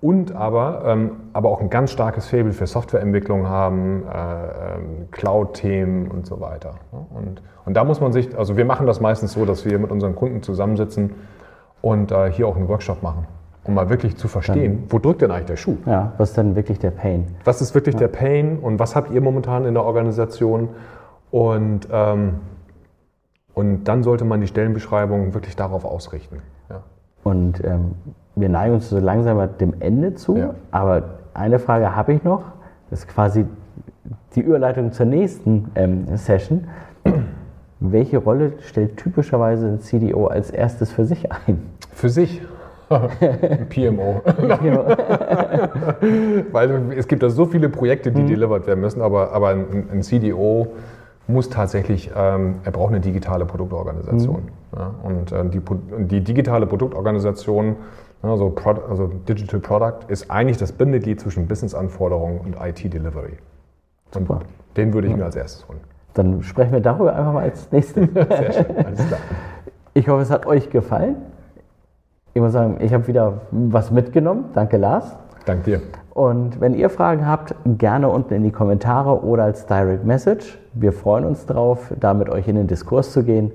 und 0.00 0.34
aber, 0.36 0.84
ähm, 0.86 1.10
aber 1.32 1.48
auch 1.48 1.60
ein 1.60 1.70
ganz 1.70 1.90
starkes 1.90 2.28
Faible 2.28 2.52
für 2.52 2.68
Softwareentwicklung 2.68 3.48
haben, 3.48 4.04
äh, 4.04 4.14
ähm, 4.14 5.08
Cloud-Themen 5.10 6.08
und 6.08 6.24
so 6.24 6.40
weiter. 6.40 6.74
Und, 6.92 7.42
und 7.64 7.74
da 7.74 7.82
muss 7.82 8.00
man 8.00 8.12
sich, 8.12 8.36
also 8.38 8.56
wir 8.56 8.64
machen 8.64 8.86
das 8.86 9.00
meistens 9.00 9.32
so, 9.32 9.44
dass 9.44 9.64
wir 9.64 9.76
mit 9.78 9.90
unseren 9.90 10.14
Kunden 10.14 10.42
zusammensitzen 10.42 11.14
und 11.82 12.12
äh, 12.12 12.30
hier 12.30 12.46
auch 12.46 12.56
einen 12.56 12.68
Workshop 12.68 13.02
machen, 13.02 13.26
um 13.64 13.74
mal 13.74 13.90
wirklich 13.90 14.16
zu 14.16 14.28
verstehen, 14.28 14.84
wo 14.88 15.00
drückt 15.00 15.22
denn 15.22 15.32
eigentlich 15.32 15.46
der 15.46 15.56
Schuh? 15.56 15.78
Ja, 15.84 16.12
was 16.16 16.30
ist 16.30 16.38
denn 16.38 16.54
wirklich 16.54 16.78
der 16.78 16.92
Pain? 16.92 17.26
Was 17.44 17.60
ist 17.60 17.74
wirklich 17.74 17.94
ja. 17.94 18.00
der 18.00 18.08
Pain 18.08 18.58
und 18.60 18.78
was 18.78 18.94
habt 18.94 19.10
ihr 19.10 19.20
momentan 19.20 19.64
in 19.64 19.74
der 19.74 19.84
Organisation? 19.84 20.68
Und 21.32 21.88
ähm, 21.90 22.34
und 23.58 23.88
dann 23.88 24.04
sollte 24.04 24.24
man 24.24 24.40
die 24.40 24.46
Stellenbeschreibung 24.46 25.34
wirklich 25.34 25.56
darauf 25.56 25.84
ausrichten. 25.84 26.36
Ja. 26.70 26.82
Und 27.24 27.64
ähm, 27.64 27.96
wir 28.36 28.48
neigen 28.48 28.74
uns 28.74 28.88
so 28.88 29.00
langsam 29.00 29.48
dem 29.58 29.74
Ende 29.80 30.14
zu. 30.14 30.36
Ja. 30.36 30.54
Aber 30.70 31.18
eine 31.34 31.58
Frage 31.58 31.96
habe 31.96 32.12
ich 32.12 32.22
noch. 32.22 32.44
Das 32.88 33.00
ist 33.00 33.08
quasi 33.08 33.46
die 34.36 34.42
Überleitung 34.42 34.92
zur 34.92 35.06
nächsten 35.06 35.72
ähm, 35.74 36.06
Session. 36.16 36.68
Welche 37.80 38.18
Rolle 38.18 38.52
stellt 38.60 38.96
typischerweise 38.96 39.66
ein 39.66 39.80
CDO 39.80 40.28
als 40.28 40.52
erstes 40.52 40.92
für 40.92 41.04
sich 41.04 41.32
ein? 41.32 41.60
Für 41.92 42.10
sich? 42.10 42.40
PMO. 42.88 44.22
Weil 46.52 46.92
es 46.96 47.08
gibt 47.08 47.24
da 47.24 47.28
so 47.28 47.46
viele 47.46 47.70
Projekte, 47.70 48.12
die 48.12 48.22
mhm. 48.22 48.28
delivered 48.28 48.68
werden 48.68 48.82
müssen, 48.82 49.02
aber, 49.02 49.32
aber 49.32 49.48
ein, 49.48 49.88
ein 49.92 50.02
CDO 50.02 50.68
muss 51.28 51.50
tatsächlich, 51.50 52.10
ähm, 52.16 52.56
er 52.64 52.72
braucht 52.72 52.90
eine 52.90 53.00
digitale 53.00 53.44
Produktorganisation. 53.44 54.42
Mhm. 54.42 54.78
Ja, 54.78 54.94
und 55.02 55.32
äh, 55.32 55.44
die, 55.48 55.60
die, 56.06 56.24
digitale 56.24 56.66
Produktorganisation, 56.66 57.76
also, 58.22 58.50
Pro, 58.50 58.70
also, 58.88 59.06
Digital 59.28 59.60
Product, 59.60 60.08
ist 60.08 60.30
eigentlich 60.30 60.56
das 60.56 60.72
Bindeglied 60.72 61.20
zwischen 61.20 61.46
Business-Anforderungen 61.46 62.40
und 62.40 62.56
IT-Delivery. 62.60 63.38
Und 64.14 64.26
Super. 64.26 64.40
den 64.76 64.92
würde 64.92 65.06
ich 65.06 65.12
ja. 65.12 65.18
mir 65.18 65.24
als 65.26 65.36
erstes 65.36 65.68
holen. 65.68 65.80
Dann 66.14 66.42
sprechen 66.42 66.72
wir 66.72 66.80
darüber 66.80 67.14
einfach 67.14 67.32
mal 67.32 67.42
als 67.44 67.70
nächstes. 67.70 68.08
Sehr 68.14 68.52
schön, 68.52 68.76
alles 68.76 69.06
klar. 69.06 69.20
Ich 69.94 70.08
hoffe, 70.08 70.22
es 70.22 70.30
hat 70.30 70.46
euch 70.46 70.70
gefallen. 70.70 71.16
Ich 72.34 72.40
muss 72.40 72.52
sagen, 72.52 72.78
ich 72.80 72.92
habe 72.92 73.06
wieder 73.06 73.42
was 73.50 73.90
mitgenommen. 73.90 74.46
Danke, 74.54 74.78
Lars. 74.78 75.16
Danke 75.44 75.70
dir. 75.70 75.82
Und 76.18 76.60
wenn 76.60 76.74
ihr 76.74 76.90
Fragen 76.90 77.28
habt, 77.28 77.54
gerne 77.64 78.08
unten 78.08 78.34
in 78.34 78.42
die 78.42 78.50
Kommentare 78.50 79.22
oder 79.22 79.44
als 79.44 79.66
Direct 79.66 80.04
Message. 80.04 80.58
Wir 80.74 80.92
freuen 80.92 81.24
uns 81.24 81.46
drauf, 81.46 81.92
da 82.00 82.12
mit 82.12 82.28
euch 82.28 82.48
in 82.48 82.56
den 82.56 82.66
Diskurs 82.66 83.12
zu 83.12 83.22
gehen. 83.22 83.52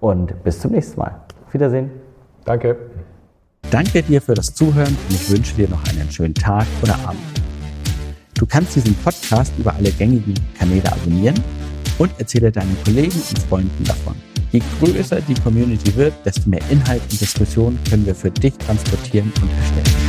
Und 0.00 0.42
bis 0.42 0.58
zum 0.58 0.72
nächsten 0.72 0.98
Mal. 0.98 1.16
Auf 1.46 1.52
Wiedersehen. 1.52 1.90
Danke. 2.46 2.78
Danke 3.70 4.02
dir 4.02 4.22
für 4.22 4.32
das 4.32 4.54
Zuhören 4.54 4.88
und 4.88 5.14
ich 5.14 5.30
wünsche 5.30 5.54
dir 5.54 5.68
noch 5.68 5.84
einen 5.90 6.10
schönen 6.10 6.32
Tag 6.32 6.64
oder 6.82 6.94
Abend. 7.06 7.20
Du 8.38 8.46
kannst 8.46 8.74
diesen 8.74 8.94
Podcast 8.94 9.52
über 9.58 9.74
alle 9.74 9.90
gängigen 9.90 10.32
Kanäle 10.58 10.90
abonnieren 10.90 11.38
und 11.98 12.10
erzähle 12.18 12.50
deinen 12.50 12.74
Kollegen 12.86 13.20
und 13.28 13.38
Freunden 13.50 13.84
davon. 13.84 14.14
Je 14.50 14.62
größer 14.80 15.20
die 15.20 15.34
Community 15.34 15.94
wird, 15.94 16.14
desto 16.24 16.48
mehr 16.48 16.62
Inhalt 16.70 17.02
und 17.02 17.20
Diskussion 17.20 17.78
können 17.90 18.06
wir 18.06 18.14
für 18.14 18.30
dich 18.30 18.56
transportieren 18.56 19.30
und 19.42 19.50
erstellen. 19.50 20.07